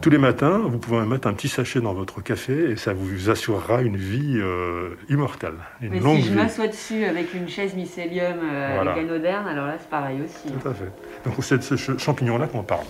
Tous 0.00 0.08
les 0.08 0.18
matins, 0.18 0.62
vous 0.64 0.78
pouvez 0.78 1.04
mettre 1.04 1.28
un 1.28 1.34
petit 1.34 1.48
sachet 1.48 1.80
dans 1.82 1.92
votre 1.92 2.22
café 2.22 2.70
et 2.70 2.76
ça 2.76 2.94
vous 2.94 3.28
assurera 3.28 3.82
une 3.82 3.98
vie 3.98 4.38
euh, 4.38 4.96
immortelle, 5.10 5.56
une 5.82 5.90
Mais 5.90 6.00
si 6.00 6.22
je 6.22 6.32
m'assois 6.32 6.68
dessus 6.68 7.04
avec 7.04 7.34
une 7.34 7.48
chaise 7.48 7.74
mycélium 7.74 8.38
euh, 8.42 8.80
avec 8.80 8.96
anoderne, 8.96 9.46
alors 9.46 9.66
là 9.66 9.76
c'est 9.78 9.90
pareil 9.90 10.20
aussi. 10.24 10.54
Tout 10.54 10.68
à 10.68 10.72
fait. 10.72 10.90
Donc 11.26 11.34
c'est 11.40 11.58
de 11.58 11.62
ce 11.62 11.98
champignon-là 11.98 12.46
qu'on 12.46 12.62
parle. 12.62 12.86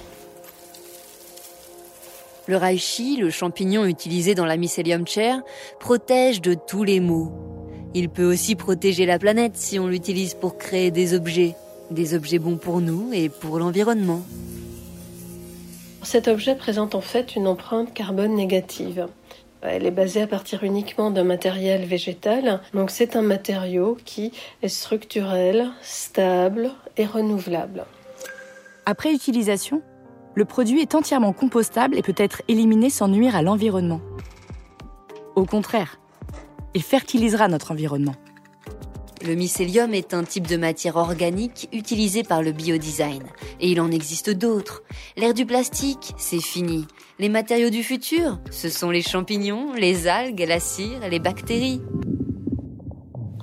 Le 2.47 2.57
reishi, 2.57 3.17
le 3.17 3.31
champignon 3.31 3.87
utilisé 3.87 4.37
dans 4.37 4.47
la 4.47 4.57
mycélium 4.57 5.05
chair, 5.05 5.41
protège 5.81 6.41
de 6.41 6.55
tous 6.55 6.85
les 6.85 7.01
maux. 7.01 7.33
Il 7.93 8.09
peut 8.09 8.25
aussi 8.25 8.55
protéger 8.55 9.05
la 9.05 9.19
planète 9.19 9.57
si 9.57 9.81
on 9.81 9.89
l'utilise 9.89 10.35
pour 10.35 10.59
créer 10.59 10.93
des 10.93 11.15
objets, 11.15 11.57
des 11.91 12.15
objets 12.15 12.39
bons 12.39 12.57
pour 12.57 12.81
nous 12.81 13.11
et 13.13 13.29
pour 13.29 13.59
l'environnement. 13.59 14.23
Cet 16.03 16.29
objet 16.29 16.57
présente 16.57 16.95
en 16.95 17.01
fait 17.01 17.37
une 17.37 17.47
empreinte 17.47 17.93
carbone 17.93 18.35
négative. 18.35 19.07
Elle 19.63 19.85
est 19.85 19.91
basée 19.91 20.23
à 20.23 20.27
partir 20.27 20.65
uniquement 20.65 21.11
d'un 21.11 21.25
matériel 21.25 21.85
végétal, 21.85 22.61
donc 22.73 22.91
c'est 22.91 23.15
un 23.17 23.23
matériau 23.23 23.99
qui 24.07 24.33
est 24.63 24.69
structurel, 24.69 25.69
stable 25.83 26.71
et 26.97 27.05
renouvelable. 27.05 27.85
Après 28.87 29.13
utilisation, 29.13 29.83
le 30.35 30.47
produit 30.47 30.81
est 30.81 30.95
entièrement 30.95 31.35
compostable 31.35 31.99
et 31.99 32.03
peut 32.03 32.15
être 32.17 32.43
éliminé 32.49 32.89
sans 32.89 33.09
nuire 33.09 33.37
à 33.37 33.43
l'environnement. 33.43 34.01
Au 35.37 35.45
contraire, 35.45 36.01
il 36.75 36.83
fertilisera 36.83 37.49
notre 37.49 37.73
environnement. 37.73 38.15
Le 39.23 39.35
mycélium 39.35 39.93
est 39.93 40.15
un 40.15 40.25
type 40.25 40.47
de 40.47 40.57
matière 40.57 40.97
organique 40.97 41.69
utilisé 41.73 42.23
par 42.23 42.43
le 42.43 42.53
biodesign. 42.53 43.23
Et 43.61 43.71
il 43.71 43.81
en 43.81 43.91
existe 43.91 44.31
d'autres. 44.31 44.83
L'ère 45.17 45.35
du 45.35 45.45
plastique, 45.45 46.15
c'est 46.17 46.41
fini. 46.41 46.87
Les 47.19 47.29
matériaux 47.29 47.69
du 47.69 47.83
futur, 47.83 48.39
ce 48.51 48.71
sont 48.71 48.91
les 48.91 49.03
champignons, 49.03 49.75
les 49.75 50.09
algues, 50.09 50.47
la 50.49 50.59
cire, 50.59 51.07
les 51.11 51.19
bactéries. 51.19 51.83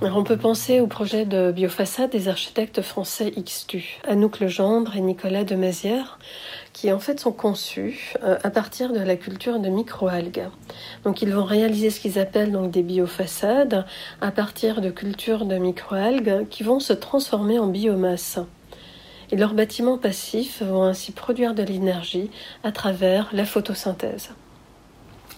On 0.01 0.23
peut 0.23 0.37
penser 0.37 0.79
au 0.79 0.87
projet 0.87 1.25
de 1.25 1.51
biofaçade 1.51 2.11
des 2.11 2.27
architectes 2.27 2.81
français 2.81 3.31
XTU, 3.31 3.99
Anouk 4.07 4.39
Legendre 4.39 4.95
et 4.95 5.01
Nicolas 5.01 5.43
de 5.43 5.55
Mézières, 5.55 6.19
qui 6.73 6.91
en 6.91 6.99
fait 6.99 7.19
sont 7.19 7.31
conçus 7.31 8.13
euh, 8.23 8.37
à 8.43 8.49
partir 8.49 8.93
de 8.93 8.99
la 8.99 9.15
culture 9.15 9.59
de 9.59 9.69
microalgues. 9.69 10.47
Donc 11.03 11.21
ils 11.21 11.33
vont 11.33 11.45
réaliser 11.45 11.89
ce 11.89 11.99
qu'ils 11.99 12.19
appellent 12.19 12.51
donc 12.51 12.71
des 12.71 12.83
biofaçades 12.83 13.85
à 14.21 14.31
partir 14.31 14.81
de 14.81 14.89
cultures 14.89 15.45
de 15.45 15.57
microalgues 15.57 16.47
qui 16.49 16.63
vont 16.63 16.79
se 16.79 16.93
transformer 16.93 17.57
en 17.57 17.67
biomasse. 17.67 18.39
Et 19.31 19.35
leurs 19.35 19.53
bâtiments 19.53 19.97
passifs 19.97 20.61
vont 20.61 20.83
ainsi 20.83 21.11
produire 21.11 21.53
de 21.53 21.63
l'énergie 21.63 22.29
à 22.63 22.71
travers 22.71 23.29
la 23.33 23.45
photosynthèse. 23.45 24.29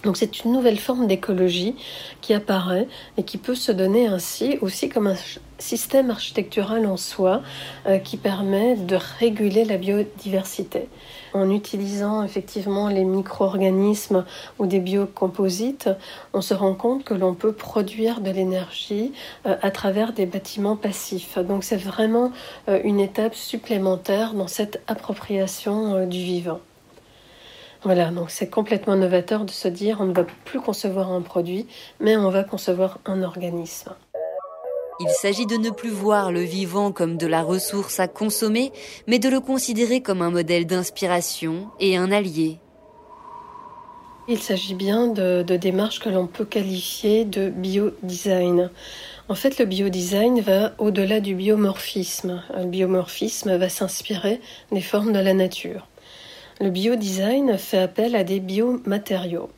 Donc 0.04 0.16
c'est 0.16 0.44
une 0.44 0.52
nouvelle 0.52 0.78
forme 0.78 1.06
d'écologie 1.06 1.74
qui 2.20 2.32
apparaît 2.32 2.88
et 3.18 3.22
qui 3.22 3.36
peut 3.36 3.54
se 3.54 3.70
donner 3.72 4.06
ainsi 4.06 4.56
aussi 4.62 4.88
comme 4.88 5.06
un 5.06 5.16
système 5.58 6.10
architectural 6.10 6.86
en 6.86 6.96
soi 6.96 7.42
euh, 7.86 7.98
qui 7.98 8.16
permet 8.16 8.76
de 8.76 8.96
réguler 9.18 9.64
la 9.64 9.76
biodiversité. 9.76 10.88
En 11.34 11.50
utilisant 11.50 12.24
effectivement 12.24 12.88
les 12.88 13.04
micro-organismes 13.04 14.24
ou 14.58 14.66
des 14.66 14.80
biocomposites, 14.80 15.90
on 16.32 16.40
se 16.40 16.54
rend 16.54 16.74
compte 16.74 17.04
que 17.04 17.14
l'on 17.14 17.34
peut 17.34 17.52
produire 17.52 18.20
de 18.20 18.30
l'énergie 18.30 19.12
euh, 19.46 19.56
à 19.60 19.70
travers 19.70 20.12
des 20.12 20.26
bâtiments 20.26 20.76
passifs. 20.76 21.38
Donc 21.38 21.62
c'est 21.62 21.76
vraiment 21.76 22.32
euh, 22.68 22.80
une 22.84 23.00
étape 23.00 23.34
supplémentaire 23.34 24.32
dans 24.32 24.48
cette 24.48 24.82
appropriation 24.88 26.06
du 26.06 26.18
vivant. 26.18 26.60
Voilà, 27.82 28.10
donc 28.10 28.30
c'est 28.30 28.50
complètement 28.50 28.94
novateur 28.94 29.44
de 29.44 29.50
se 29.50 29.66
dire 29.66 29.98
on 30.00 30.06
ne 30.06 30.12
va 30.12 30.24
plus 30.44 30.60
concevoir 30.60 31.10
un 31.12 31.22
produit, 31.22 31.66
mais 31.98 32.16
on 32.16 32.28
va 32.28 32.44
concevoir 32.44 32.98
un 33.06 33.22
organisme. 33.22 33.94
Il 35.02 35.08
s'agit 35.08 35.46
de 35.46 35.56
ne 35.56 35.70
plus 35.70 35.88
voir 35.88 36.30
le 36.30 36.42
vivant 36.42 36.92
comme 36.92 37.16
de 37.16 37.26
la 37.26 37.42
ressource 37.42 37.98
à 37.98 38.06
consommer, 38.06 38.70
mais 39.06 39.18
de 39.18 39.30
le 39.30 39.40
considérer 39.40 40.02
comme 40.02 40.20
un 40.20 40.30
modèle 40.30 40.66
d'inspiration 40.66 41.68
et 41.80 41.96
un 41.96 42.12
allié. 42.12 42.58
Il 44.28 44.38
s'agit 44.40 44.74
bien 44.74 45.06
de, 45.06 45.42
de 45.42 45.56
démarches 45.56 46.00
que 46.00 46.10
l'on 46.10 46.26
peut 46.26 46.44
qualifier 46.44 47.24
de 47.24 47.48
biodesign. 47.48 48.70
En 49.30 49.34
fait, 49.34 49.58
le 49.58 49.64
biodesign 49.64 50.40
va 50.42 50.72
au-delà 50.76 51.20
du 51.20 51.34
biomorphisme. 51.34 52.42
Le 52.54 52.66
biomorphisme 52.66 53.56
va 53.56 53.70
s'inspirer 53.70 54.38
des 54.70 54.82
formes 54.82 55.14
de 55.14 55.18
la 55.18 55.32
nature. 55.32 55.88
Le 56.60 56.68
biodesign 56.68 57.56
fait 57.56 57.78
appel 57.78 58.14
à 58.14 58.22
des 58.22 58.38
biomatériaux 58.38 59.48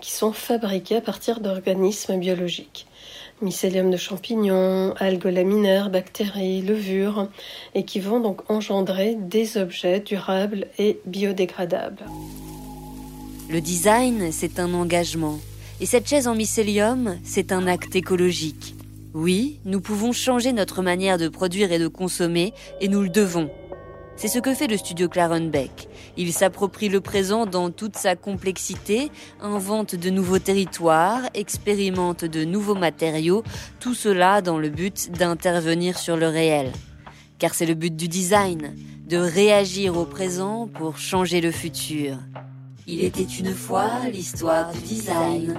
qui 0.00 0.10
sont 0.10 0.32
fabriqués 0.32 0.96
à 0.96 1.00
partir 1.00 1.38
d'organismes 1.38 2.18
biologiques. 2.18 2.88
Mycélium 3.42 3.92
de 3.92 3.96
champignons, 3.96 4.92
algues 4.98 5.26
laminaires, 5.26 5.88
bactéries, 5.88 6.62
levures, 6.62 7.28
et 7.76 7.84
qui 7.84 8.00
vont 8.00 8.18
donc 8.18 8.50
engendrer 8.50 9.14
des 9.14 9.56
objets 9.56 10.00
durables 10.00 10.66
et 10.78 10.98
biodégradables. 11.06 12.06
Le 13.48 13.60
design, 13.60 14.32
c'est 14.32 14.58
un 14.58 14.74
engagement. 14.74 15.38
Et 15.80 15.86
cette 15.86 16.08
chaise 16.08 16.26
en 16.26 16.34
mycélium, 16.34 17.18
c'est 17.22 17.52
un 17.52 17.68
acte 17.68 17.94
écologique. 17.94 18.74
Oui, 19.14 19.60
nous 19.64 19.80
pouvons 19.80 20.10
changer 20.10 20.52
notre 20.52 20.82
manière 20.82 21.18
de 21.18 21.28
produire 21.28 21.70
et 21.70 21.78
de 21.78 21.86
consommer, 21.86 22.52
et 22.80 22.88
nous 22.88 23.02
le 23.02 23.10
devons. 23.10 23.48
C'est 24.16 24.28
ce 24.28 24.38
que 24.38 24.54
fait 24.54 24.66
le 24.66 24.76
studio 24.76 25.08
Clarenbeck. 25.08 25.88
Il 26.16 26.32
s'approprie 26.32 26.88
le 26.88 27.00
présent 27.00 27.46
dans 27.46 27.70
toute 27.70 27.96
sa 27.96 28.14
complexité, 28.14 29.10
invente 29.40 29.94
de 29.94 30.10
nouveaux 30.10 30.38
territoires, 30.38 31.22
expérimente 31.34 32.24
de 32.24 32.44
nouveaux 32.44 32.74
matériaux, 32.74 33.42
tout 33.80 33.94
cela 33.94 34.42
dans 34.42 34.58
le 34.58 34.68
but 34.68 35.10
d'intervenir 35.10 35.98
sur 35.98 36.16
le 36.16 36.28
réel. 36.28 36.70
Car 37.38 37.54
c'est 37.54 37.66
le 37.66 37.74
but 37.74 37.96
du 37.96 38.08
design, 38.08 38.76
de 39.08 39.16
réagir 39.16 39.96
au 39.96 40.04
présent 40.04 40.68
pour 40.68 40.98
changer 40.98 41.40
le 41.40 41.50
futur. 41.50 42.18
Il 42.86 43.02
était 43.04 43.22
une 43.22 43.54
fois 43.54 43.90
l'histoire 44.12 44.72
du 44.72 44.80
design. 44.80 45.58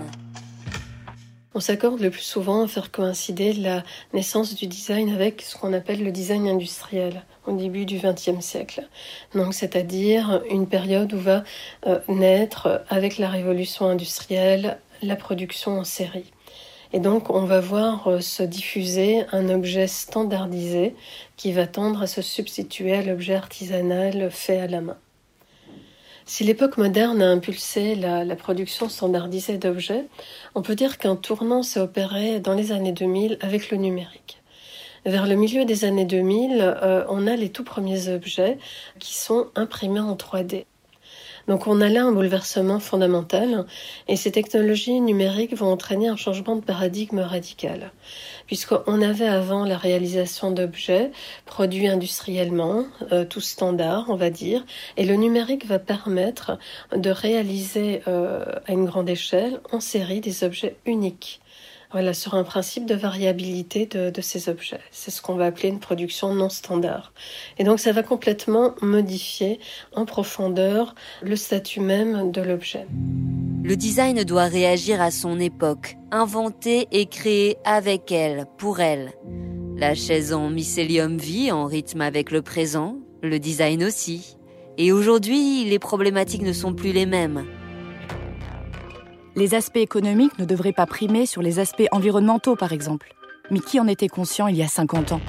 On 1.55 1.60
s'accorde 1.60 2.00
le 2.00 2.10
plus 2.10 2.24
souvent 2.24 2.63
à 2.63 2.67
faire 2.67 2.89
coïncider 2.89 3.53
la 3.53 3.83
naissance 4.13 4.55
du 4.55 4.65
design 4.65 5.13
avec 5.13 5.43
ce 5.43 5.55
qu'on 5.55 5.74
appelle 5.74 6.03
le 6.03 6.12
design 6.12 6.48
industriel 6.48 7.24
au 7.45 7.55
début 7.55 7.86
du 7.86 8.00
XXe 8.00 8.39
siècle. 8.39 8.88
Donc, 9.36 9.53
c'est-à-dire 9.53 10.41
une 10.50 10.67
période 10.67 11.13
où 11.13 11.19
va 11.19 11.43
euh, 11.86 12.00
naître 12.07 12.83
avec 12.89 13.19
la 13.19 13.29
révolution 13.29 13.88
industrielle 13.88 14.79
la 15.03 15.15
production 15.15 15.77
en 15.79 15.83
série. 15.83 16.31
Et 16.91 17.00
donc, 17.00 17.29
on 17.29 17.45
va 17.45 17.60
voir 17.60 18.07
euh, 18.07 18.19
se 18.19 18.41
diffuser 18.43 19.24
un 19.31 19.50
objet 19.50 19.88
standardisé 19.88 20.95
qui 21.38 21.51
va 21.51 21.67
tendre 21.67 22.01
à 22.01 22.07
se 22.07 22.22
substituer 22.22 22.93
à 22.93 23.03
l'objet 23.03 23.36
artisanal 23.36 24.31
fait 24.31 24.60
à 24.60 24.67
la 24.67 24.81
main. 24.81 24.98
Si 26.25 26.43
l'époque 26.43 26.77
moderne 26.77 27.21
a 27.21 27.29
impulsé 27.29 27.95
la, 27.95 28.35
production 28.35 28.87
standardisée 28.87 29.57
d'objets, 29.57 30.05
on 30.55 30.61
peut 30.61 30.75
dire 30.75 30.97
qu'un 30.97 31.15
tournant 31.15 31.63
s'est 31.63 31.79
opéré 31.79 32.39
dans 32.39 32.53
les 32.53 32.71
années 32.71 32.93
2000 32.93 33.37
avec 33.41 33.69
le 33.71 33.77
numérique. 33.77 34.41
Vers 35.05 35.27
le 35.27 35.35
milieu 35.35 35.65
des 35.65 35.83
années 35.83 36.05
2000, 36.05 36.61
euh, 36.61 37.03
on 37.09 37.27
a 37.27 37.35
les 37.35 37.49
tout 37.49 37.65
premiers 37.65 38.07
objets 38.07 38.57
qui 38.99 39.15
sont 39.15 39.47
imprimés 39.55 39.99
en 39.99 40.15
3D. 40.15 40.65
Donc 41.47 41.67
on 41.67 41.81
a 41.81 41.89
là 41.89 42.05
un 42.05 42.12
bouleversement 42.12 42.79
fondamental 42.79 43.65
et 44.07 44.15
ces 44.15 44.31
technologies 44.31 45.01
numériques 45.01 45.55
vont 45.55 45.71
entraîner 45.71 46.07
un 46.07 46.15
changement 46.15 46.55
de 46.55 46.63
paradigme 46.63 47.19
radical. 47.19 47.91
Puisqu'on 48.47 49.01
avait 49.01 49.27
avant 49.27 49.65
la 49.65 49.77
réalisation 49.77 50.51
d'objets 50.51 51.12
produits 51.45 51.88
industriellement, 51.88 52.85
euh, 53.12 53.25
tout 53.25 53.41
standard 53.41 54.05
on 54.09 54.15
va 54.15 54.29
dire, 54.29 54.65
et 54.97 55.05
le 55.05 55.15
numérique 55.15 55.65
va 55.65 55.79
permettre 55.79 56.57
de 56.95 57.09
réaliser 57.09 58.01
euh, 58.07 58.45
à 58.65 58.71
une 58.71 58.85
grande 58.85 59.09
échelle 59.09 59.59
en 59.71 59.79
série 59.79 60.21
des 60.21 60.43
objets 60.43 60.77
uniques 60.85 61.41
voilà, 61.93 62.13
sur 62.15 62.33
un 62.33 62.43
principe 62.43 62.85
de 62.88 62.95
variabilité 62.95 63.85
de, 63.85 64.09
de 64.09 64.21
ces 64.21 64.50
objets. 64.50 64.79
C'est 64.91 65.12
ce 65.12 65.21
qu'on 65.21 65.35
va 65.35 65.45
appeler 65.45 65.69
une 65.69 65.79
production 65.79 66.33
non 66.33 66.50
standard. 66.50 67.13
Et 67.59 67.63
donc 67.63 67.79
ça 67.79 67.91
va 67.91 68.01
complètement 68.03 68.73
modifier 68.81 69.59
en 69.95 70.05
profondeur 70.05 70.95
le 71.21 71.35
statut 71.35 71.79
même 71.79 72.31
de 72.31 72.41
l'objet. 72.41 72.88
Le 73.63 73.75
design 73.75 74.23
doit 74.23 74.45
réagir 74.45 75.01
à 75.01 75.12
son 75.12 75.39
époque, 75.39 75.97
inventer 76.12 76.88
et 76.91 77.05
créer 77.05 77.57
avec 77.63 78.12
elle, 78.12 78.47
pour 78.57 78.79
elle. 78.79 79.12
La 79.77 79.93
chaise 79.93 80.33
en 80.33 80.50
mycélium 80.50 81.17
vit 81.17 81.51
en 81.51 81.65
rythme 81.65 82.01
avec 82.01 82.31
le 82.31 82.41
présent, 82.41 82.97
le 83.21 83.38
design 83.38 83.83
aussi. 83.83 84.35
Et 84.79 84.91
aujourd'hui, 84.91 85.65
les 85.65 85.79
problématiques 85.79 86.41
ne 86.41 86.53
sont 86.53 86.73
plus 86.73 86.91
les 86.91 87.05
mêmes 87.05 87.45
les 89.35 89.55
aspects 89.55 89.77
économiques 89.77 90.37
ne 90.37 90.45
devraient 90.45 90.73
pas 90.73 90.85
primer 90.85 91.25
sur 91.25 91.41
les 91.41 91.59
aspects 91.59 91.87
environnementaux, 91.91 92.55
par 92.55 92.71
exemple. 92.71 93.13
Mais 93.49 93.59
qui 93.59 93.79
en 93.79 93.87
était 93.87 94.07
conscient 94.07 94.47
il 94.47 94.55
y 94.55 94.63
a 94.63 94.67
50 94.67 95.13
ans? 95.13 95.21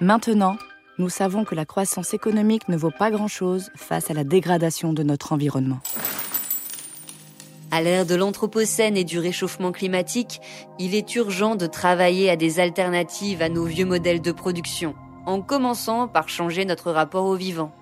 Maintenant, 0.00 0.56
nous 0.98 1.08
savons 1.08 1.44
que 1.44 1.54
la 1.54 1.64
croissance 1.64 2.14
économique 2.14 2.68
ne 2.68 2.76
vaut 2.76 2.90
pas 2.90 3.10
grand-chose 3.10 3.70
face 3.74 4.10
à 4.10 4.14
la 4.14 4.24
dégradation 4.24 4.92
de 4.92 5.02
notre 5.02 5.32
environnement. 5.32 5.80
À 7.70 7.82
l'ère 7.82 8.06
de 8.06 8.14
l'Anthropocène 8.14 8.96
et 8.96 9.04
du 9.04 9.18
réchauffement 9.18 9.72
climatique, 9.72 10.40
il 10.78 10.94
est 10.94 11.16
urgent 11.16 11.56
de 11.56 11.66
travailler 11.66 12.30
à 12.30 12.36
des 12.36 12.60
alternatives 12.60 13.42
à 13.42 13.48
nos 13.48 13.64
vieux 13.64 13.86
modèles 13.86 14.20
de 14.20 14.30
production, 14.30 14.94
en 15.26 15.40
commençant 15.40 16.06
par 16.06 16.28
changer 16.28 16.64
notre 16.64 16.92
rapport 16.92 17.24
au 17.24 17.34
vivant. 17.34 17.72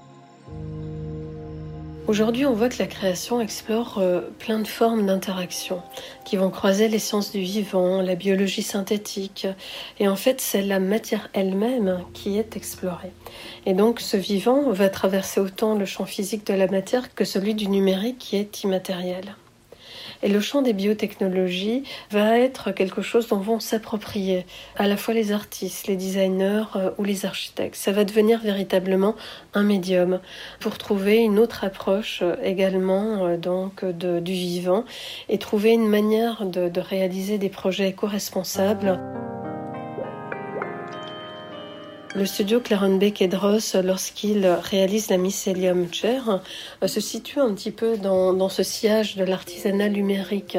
Aujourd'hui, 2.09 2.45
on 2.47 2.53
voit 2.53 2.69
que 2.69 2.81
la 2.81 2.88
création 2.88 3.41
explore 3.41 3.99
euh, 3.99 4.23
plein 4.41 4.59
de 4.59 4.67
formes 4.67 5.07
d'interaction 5.07 5.83
qui 6.25 6.37
vont 6.37 6.51
croiser 6.51 6.88
les 6.88 6.99
sciences 6.99 7.31
du 7.31 7.41
vivant, 7.41 8.03
la 8.03 8.17
biologie 8.17 8.65
synthétique. 8.65 9.47
Et 10.01 10.09
en 10.09 10.17
fait, 10.17 10.41
c'est 10.41 10.62
la 10.62 10.81
matière 10.81 11.31
elle-même 11.33 12.01
qui 12.12 12.38
est 12.38 12.57
explorée. 12.57 13.12
Et 13.67 13.75
donc, 13.75 14.01
ce 14.01 14.17
vivant 14.17 14.73
va 14.73 14.88
traverser 14.88 15.41
autant 15.41 15.77
le 15.77 15.87
champ 15.87 16.05
physique 16.05 16.45
de 16.45 16.55
la 16.55 16.67
matière 16.67 17.15
que 17.15 17.25
celui 17.25 17.55
du 17.55 17.69
numérique 17.69 18.19
qui 18.19 18.37
est 18.37 18.65
immatériel. 18.65 19.37
Et 20.22 20.28
le 20.28 20.40
champ 20.40 20.62
des 20.62 20.72
biotechnologies 20.72 21.83
va 22.11 22.38
être 22.38 22.70
quelque 22.72 23.02
chose 23.02 23.28
dont 23.28 23.42
vont 23.42 23.61
s'approprier 23.61 24.46
à 24.76 24.87
la 24.87 24.96
fois 24.96 25.14
les 25.14 25.33
artistes, 25.33 25.87
les 25.88 25.96
designers 25.96 26.64
euh, 26.76 26.90
ou 26.98 27.05
les 27.05 27.26
architectes. 27.26 27.76
Ça 27.76 27.92
va 27.92 28.05
devenir 28.05 28.40
véritablement 28.40 29.14
un 29.55 29.64
médium 29.64 30.20
pour 30.61 30.78
trouver 30.78 31.18
une 31.18 31.38
autre 31.38 31.64
approche 31.64 32.20
euh, 32.22 32.37
également 32.42 33.26
euh, 33.26 33.37
donc 33.37 33.85
du 33.85 34.33
vivant 34.33 34.85
et 35.28 35.38
trouver 35.38 35.72
une 35.72 35.88
manière 35.88 36.46
de, 36.46 36.68
de 36.68 36.81
réaliser 36.81 37.38
des 37.38 37.48
projets 37.48 37.88
éco-responsables. 37.88 39.00
Le 42.14 42.27
studio 42.27 42.61
Clarenbeck 42.61 43.22
et 43.22 43.27
Dross, 43.27 43.75
lorsqu'il 43.75 44.46
réalise 44.46 45.09
la 45.09 45.16
Mycelium 45.16 45.90
Chair, 45.90 46.42
euh, 46.83 46.87
se 46.87 47.01
situe 47.01 47.40
un 47.40 47.55
petit 47.55 47.70
peu 47.70 47.96
dans, 47.96 48.51
ce 48.51 48.62
sillage 48.62 49.16
de 49.16 49.25
l'artisanat 49.25 49.88
numérique. 49.88 50.59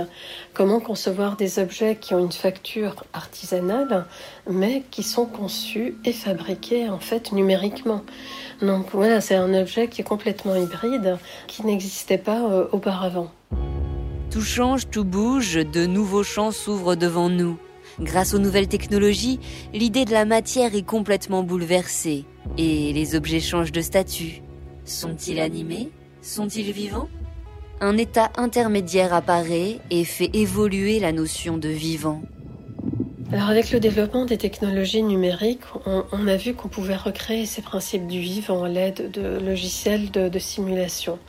Comment 0.56 0.80
concevoir 0.80 1.36
des 1.36 1.60
objets 1.60 1.96
qui 1.96 2.16
ont 2.16 2.20
une 2.20 2.32
facture 2.32 3.04
artisanale, 3.14 4.08
mais 4.50 4.82
qui 4.90 5.04
sont 5.04 5.28
conçus 5.28 5.96
et 6.06 6.12
fabriqués 6.12 6.90
en 6.90 7.00
fait 7.00 7.32
numériquement? 7.32 8.02
Donc 8.64 8.88
voilà, 8.92 9.22
c'est 9.22 9.36
un 9.36 9.54
objet 9.54 9.90
qui 9.90 10.02
est 10.02 10.06
complètement 10.06 10.56
hybride, 10.56 11.20
qui 11.46 11.64
n'existait 11.68 12.18
pas 12.18 12.50
euh, 12.50 12.66
auparavant. 12.72 13.32
Tout 14.32 14.42
change, 14.42 14.90
tout 14.90 15.06
bouge, 15.06 15.54
de 15.54 15.86
nouveaux 15.86 16.24
champs 16.24 16.52
s'ouvrent 16.52 16.96
devant 16.96 17.30
nous. 17.30 17.60
Grâce 18.00 18.34
aux 18.34 18.40
nouvelles 18.40 18.68
technologies, 18.68 19.40
l'idée 19.74 20.06
de 20.06 20.12
la 20.12 20.26
matière 20.26 20.76
est 20.76 20.86
complètement 20.86 21.44
bouleversée 21.44 22.26
et 22.58 22.92
les 22.92 23.16
objets 23.16 23.40
changent 23.40 23.72
de 23.72 23.82
statut. 23.82 24.42
Sont-ils 24.84 25.40
animés? 25.40 25.92
Sont-ils 26.22 26.72
vivants? 26.72 27.08
Un 27.82 27.98
état 27.98 28.32
intermédiaire 28.38 29.14
apparaît 29.14 29.80
et 29.92 30.06
fait 30.06 30.30
évoluer 30.34 31.00
la 31.00 31.12
notion 31.12 31.58
de 31.58 31.70
vivant. 31.70 32.22
Alors 33.32 33.50
avec 33.50 33.72
le 33.72 33.80
développement 33.80 34.26
des 34.26 34.38
technologies 34.38 35.04
numériques, 35.04 35.64
on, 35.86 36.28
a 36.28 36.36
vu 36.36 36.54
qu'on 36.54 36.68
pouvait 36.68 36.96
recréer 36.96 37.46
ces 37.46 37.62
principes 37.62 38.08
du 38.08 38.20
vivant 38.20 38.64
à 38.64 38.70
l'aide 38.70 39.12
de 39.12 39.40
logiciels 39.40 40.12
de 40.12 40.40
simulation. 40.40 41.20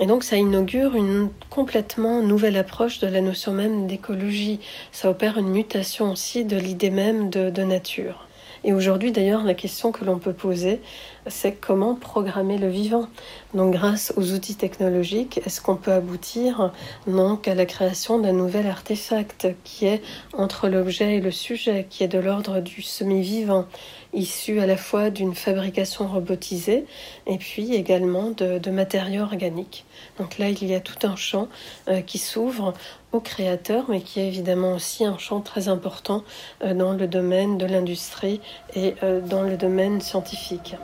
Et 0.00 0.06
donc 0.06 0.24
ça 0.24 0.36
inaugure 0.36 0.96
une 0.96 1.30
complètement 1.50 2.20
nouvelle 2.20 2.56
approche 2.56 2.98
de 2.98 3.06
la 3.06 3.20
notion 3.20 3.52
même 3.52 3.86
d'écologie. 3.86 4.58
Ça 4.90 5.08
opère 5.08 5.38
une 5.38 5.50
mutation 5.50 6.10
aussi 6.10 6.44
de 6.44 6.56
l'idée 6.56 6.90
même 6.90 7.30
de, 7.30 7.62
nature. 7.62 8.26
Et 8.64 8.72
aujourd'hui 8.72 9.12
d'ailleurs, 9.12 9.44
la 9.44 9.54
question 9.54 9.92
que 9.92 10.04
l'on 10.04 10.18
peut 10.18 10.32
poser, 10.32 10.80
c'est 11.28 11.52
comment 11.52 11.94
programmer 11.94 12.58
le 12.58 12.68
vivant? 12.68 13.06
Donc 13.52 13.72
grâce 13.72 14.12
aux 14.16 14.32
outils 14.32 14.56
technologiques, 14.56 15.40
est-ce 15.46 15.60
qu'on 15.60 15.76
peut 15.76 15.92
aboutir 15.92 16.72
donc 17.06 17.46
à 17.46 17.54
la 17.54 17.66
création 17.66 18.18
d'un 18.18 18.32
nouvel 18.32 18.66
artefact 18.66 19.48
qui 19.62 19.86
est 19.86 20.02
entre 20.32 20.68
l'objet 20.68 21.16
et 21.16 21.20
le 21.20 21.30
sujet, 21.30 21.86
qui 21.88 22.02
est 22.02 22.08
de 22.08 22.18
l'ordre 22.18 22.60
du 22.60 22.82
semi-vivant, 22.82 23.66
issu 24.14 24.60
à 24.60 24.66
la 24.66 24.76
fois 24.76 25.10
d'une 25.10 25.34
fabrication 25.34 26.06
robotisée 26.06 26.84
et 27.26 27.38
puis 27.38 27.74
également 27.74 28.30
de, 28.30 28.70
matériaux 28.70 29.22
organiques. 29.22 29.84
Donc 30.18 30.38
là, 30.38 30.48
il 30.48 30.64
y 30.64 30.74
a 30.74 30.80
tout 30.80 31.06
un 31.06 31.16
champ 31.16 31.48
euh, 31.88 32.00
qui 32.00 32.18
s'ouvre 32.18 32.74
aux 33.12 33.20
créateurs, 33.20 33.84
mais 33.88 34.00
qui 34.00 34.20
est 34.20 34.28
évidemment 34.28 34.74
aussi 34.74 35.04
un 35.04 35.18
champ 35.18 35.40
très 35.40 35.68
important 35.68 36.24
euh, 36.62 36.74
dans 36.74 36.92
le 36.92 37.06
domaine 37.06 37.58
de 37.58 37.66
l'industrie 37.66 38.40
et 38.74 38.94
euh, 39.02 39.20
dans 39.20 39.42
le 39.42 39.56
domaine 39.56 40.00
scientifique. 40.00 40.76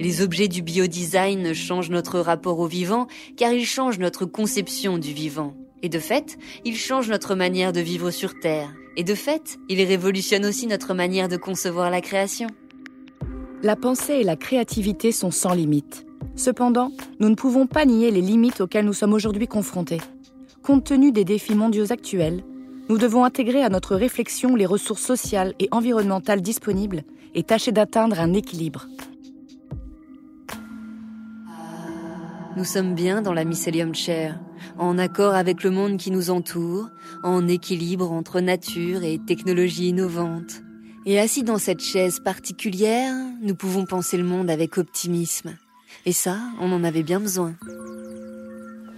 Les 0.00 0.22
objets 0.22 0.48
du 0.48 0.62
biodesign 0.62 1.54
changent 1.54 1.90
notre 1.90 2.20
rapport 2.20 2.60
au 2.60 2.66
vivant 2.66 3.08
car 3.36 3.52
ils 3.52 3.66
changent 3.66 3.98
notre 3.98 4.26
conception 4.26 4.96
du 4.96 5.12
vivant. 5.12 5.54
Et 5.82 5.88
de 5.88 5.98
fait, 5.98 6.38
ils 6.64 6.76
changent 6.76 7.08
notre 7.08 7.34
manière 7.34 7.72
de 7.72 7.80
vivre 7.80 8.10
sur 8.10 8.38
Terre. 8.40 8.72
Et 8.96 9.04
de 9.04 9.14
fait, 9.14 9.58
ils 9.68 9.82
révolutionnent 9.82 10.46
aussi 10.46 10.66
notre 10.66 10.92
manière 10.92 11.28
de 11.28 11.36
concevoir 11.36 11.90
la 11.90 12.00
création. 12.00 12.48
La 13.62 13.76
pensée 13.76 14.14
et 14.14 14.24
la 14.24 14.36
créativité 14.36 15.12
sont 15.12 15.30
sans 15.30 15.54
limite. 15.54 16.06
Cependant, 16.34 16.90
nous 17.20 17.28
ne 17.28 17.34
pouvons 17.34 17.66
pas 17.66 17.84
nier 17.84 18.10
les 18.10 18.20
limites 18.20 18.60
auxquelles 18.60 18.84
nous 18.84 18.92
sommes 18.92 19.12
aujourd'hui 19.12 19.46
confrontés. 19.46 20.00
Compte 20.62 20.84
tenu 20.84 21.12
des 21.12 21.24
défis 21.24 21.54
mondiaux 21.54 21.92
actuels, 21.92 22.42
Nous 22.88 22.96
devons 22.96 23.24
intégrer 23.24 23.62
à 23.62 23.68
notre 23.68 23.96
réflexion 23.96 24.56
les 24.56 24.64
ressources 24.64 25.02
sociales 25.02 25.52
et 25.58 25.68
environnementales 25.72 26.40
disponibles 26.40 27.02
et 27.34 27.42
tâcher 27.42 27.70
d'atteindre 27.70 28.18
un 28.18 28.32
équilibre. 28.32 28.86
Nous 32.56 32.64
sommes 32.64 32.94
bien 32.94 33.20
dans 33.20 33.34
la 33.34 33.44
Mycelium 33.44 33.94
Chair, 33.94 34.40
en 34.78 34.98
accord 34.98 35.34
avec 35.34 35.62
le 35.64 35.70
monde 35.70 35.96
qui 35.96 36.10
nous 36.10 36.30
entoure, 36.30 36.88
en 37.22 37.48
équilibre 37.48 38.10
entre 38.12 38.40
nature 38.40 39.02
et 39.02 39.18
technologie 39.18 39.88
innovante. 39.88 40.62
Et 41.06 41.18
assis 41.18 41.42
dans 41.42 41.58
cette 41.58 41.80
chaise 41.80 42.20
particulière, 42.20 43.14
nous 43.40 43.54
pouvons 43.54 43.86
penser 43.86 44.16
le 44.16 44.24
monde 44.24 44.50
avec 44.50 44.78
optimisme. 44.78 45.56
Et 46.06 46.12
ça, 46.12 46.38
on 46.60 46.72
en 46.72 46.84
avait 46.84 47.02
bien 47.02 47.20
besoin. 47.20 47.54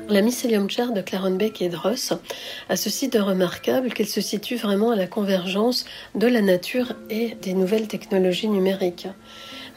La 0.09 0.23
Mycelium 0.23 0.69
Chair 0.69 0.93
de 0.93 1.03
Clarenbeck 1.03 1.63
et 1.63 1.69
Dross 1.69 2.15
a 2.69 2.75
ceci 2.75 3.09
de 3.09 3.21
remarquable 3.21 3.93
qu'elle 3.93 4.09
se 4.09 4.21
situe 4.21 4.57
vraiment 4.57 4.91
à 4.91 4.97
la 4.97 5.07
convergence 5.07 5.85
de 6.17 6.27
la 6.27 6.43
nature 6.43 6.95
et 7.11 7.37
des 7.43 7.55
nouvelles 7.55 7.87
technologies 7.87 8.49
numériques. 8.49 9.07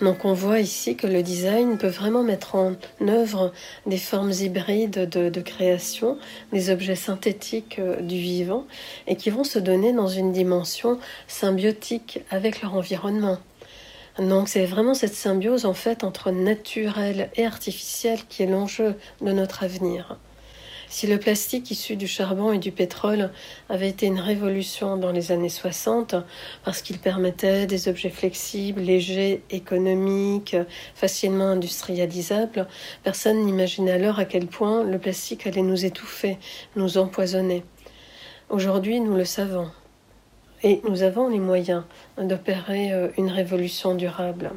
Donc 0.03 0.25
on 0.25 0.33
voit 0.33 0.59
ici 0.59 0.97
que 0.97 1.07
le 1.07 1.23
design 1.23 1.77
peut 1.77 1.87
vraiment 1.87 2.23
mettre 2.23 2.55
en 2.55 2.73
œuvre 3.07 3.53
des 3.85 3.97
formes 3.97 4.33
hybrides 4.33 5.07
de, 5.09 5.29
de 5.29 5.41
création, 5.41 6.17
des 6.51 6.69
objets 6.69 6.97
synthétiques 6.97 7.79
euh, 7.79 8.01
du 8.01 8.17
vivant, 8.17 8.65
et 9.07 9.15
qui 9.15 9.29
vont 9.29 9.45
se 9.45 9.59
donner 9.59 9.93
dans 9.93 10.09
une 10.09 10.33
dimension 10.33 10.99
symbiotique 11.29 12.19
avec 12.31 12.61
leur 12.61 12.75
environnement. 12.75 13.37
Donc 14.19 14.49
c'est 14.49 14.65
vraiment 14.65 14.93
cette 14.93 15.15
symbiose 15.15 15.65
en 15.65 15.73
fait 15.73 16.03
entre 16.03 16.31
naturel 16.31 17.29
et 17.37 17.45
artificiel 17.45 18.19
qui 18.27 18.43
est 18.43 18.47
l'enjeu 18.47 18.95
de 19.21 19.31
notre 19.31 19.63
avenir. 19.63 20.17
Si 20.93 21.07
le 21.07 21.17
plastique 21.17 21.71
issu 21.71 21.95
du 21.95 22.05
charbon 22.05 22.51
et 22.51 22.59
du 22.59 22.71
pétrole 22.71 23.31
avait 23.67 23.89
été 23.89 24.05
une 24.05 24.19
révolution 24.19 24.95
dans 24.95 25.11
les 25.11 25.31
années 25.31 25.49
60 25.49 26.13
parce 26.63 26.83
qu'il 26.83 26.99
permettait 26.99 27.65
des 27.65 27.87
objets 27.87 28.11
flexibles, 28.11 28.79
légers, 28.79 29.41
économiques, 29.49 30.55
facilement 30.93 31.47
industrialisables, 31.47 32.67
personne 33.01 33.43
n'imaginait 33.43 33.93
alors 33.93 34.19
à 34.19 34.25
quel 34.25 34.45
point 34.45 34.83
le 34.83 34.99
plastique 34.99 35.47
allait 35.47 35.63
nous 35.63 35.83
étouffer, 35.83 36.37
nous 36.75 36.99
empoisonner. 36.99 37.63
Aujourd'hui, 38.51 38.99
nous 38.99 39.15
le 39.15 39.25
savons. 39.25 39.71
Et 40.61 40.79
nous 40.87 41.01
avons 41.01 41.27
les 41.27 41.39
moyens 41.39 41.85
d'opérer 42.19 42.93
euh, 42.93 43.07
une 43.17 43.31
révolution 43.31 43.95
durable. 43.95 44.51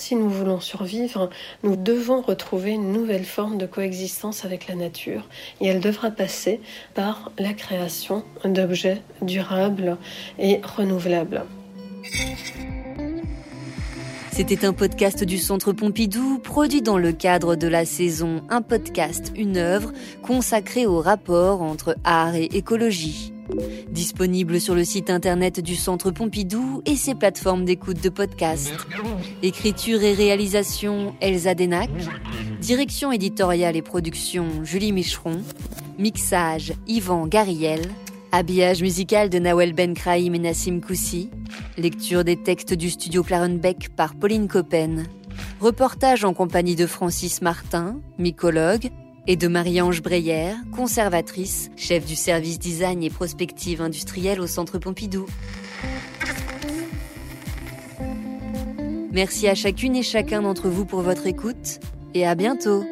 Si 0.00 0.16
nous 0.16 0.30
voulons 0.30 0.60
survivre, 0.60 1.28
nous 1.62 1.76
devons 1.76 2.22
retrouver 2.22 2.70
une 2.70 2.90
nouvelle 2.90 3.26
forme 3.26 3.58
de 3.58 3.66
coexistence 3.66 4.46
avec 4.46 4.66
la 4.66 4.74
nature 4.74 5.28
et 5.60 5.66
elle 5.66 5.80
devra 5.80 6.10
passer 6.10 6.62
par 6.94 7.30
la 7.38 7.52
création 7.52 8.24
d'objets 8.46 9.02
durables 9.20 9.98
et 10.38 10.62
renouvelables. 10.64 11.44
C'était 14.32 14.64
un 14.64 14.72
podcast 14.72 15.22
du 15.22 15.36
Centre 15.36 15.74
Pompidou, 15.74 16.38
produit 16.38 16.80
dans 16.80 16.96
le 16.96 17.12
cadre 17.12 17.54
de 17.54 17.68
la 17.68 17.84
saison 17.84 18.40
Un 18.48 18.62
podcast, 18.62 19.34
une 19.36 19.58
œuvre, 19.58 19.92
consacrée 20.22 20.86
au 20.86 21.00
rapport 21.00 21.60
entre 21.60 21.94
art 22.04 22.34
et 22.36 22.48
écologie. 22.54 23.34
Disponible 23.90 24.60
sur 24.60 24.74
le 24.74 24.84
site 24.84 25.10
internet 25.10 25.60
du 25.60 25.76
Centre 25.76 26.10
Pompidou 26.10 26.82
et 26.86 26.96
ses 26.96 27.14
plateformes 27.14 27.64
d'écoute 27.64 28.02
de 28.02 28.08
podcast. 28.08 28.72
Écriture 29.42 30.02
et 30.02 30.14
réalisation 30.14 31.14
Elsa 31.20 31.54
Denac. 31.54 31.90
Direction 32.60 33.12
éditoriale 33.12 33.76
et 33.76 33.82
production 33.82 34.64
Julie 34.64 34.92
Micheron. 34.92 35.42
Mixage 35.98 36.72
Yvan 36.86 37.26
Gariel. 37.26 37.82
Habillage 38.32 38.82
musical 38.82 39.28
de 39.28 39.38
Nawel 39.38 39.72
Ben 39.72 39.94
Kraïm 39.94 40.34
et 40.34 40.38
Nassim 40.38 40.80
Koussi. 40.80 41.30
Lecture 41.76 42.24
des 42.24 42.36
textes 42.36 42.74
du 42.74 42.90
studio 42.90 43.22
Clarenbeck 43.22 43.88
par 43.96 44.14
Pauline 44.14 44.46
Coppen. 44.48 45.04
Reportage 45.60 46.24
en 46.24 46.32
compagnie 46.32 46.76
de 46.76 46.86
Francis 46.86 47.42
Martin, 47.42 48.00
mycologue, 48.18 48.90
et 49.26 49.36
de 49.36 49.48
Marie-Ange 49.48 50.02
Breyer, 50.02 50.54
conservatrice, 50.74 51.70
chef 51.76 52.06
du 52.06 52.16
service 52.16 52.58
design 52.58 53.02
et 53.02 53.10
prospective 53.10 53.80
industrielle 53.80 54.40
au 54.40 54.46
Centre 54.46 54.78
Pompidou. 54.78 55.26
Merci 59.12 59.48
à 59.48 59.54
chacune 59.54 59.96
et 59.96 60.02
chacun 60.02 60.42
d'entre 60.42 60.68
vous 60.68 60.84
pour 60.84 61.02
votre 61.02 61.26
écoute 61.26 61.80
et 62.14 62.26
à 62.26 62.34
bientôt 62.34 62.84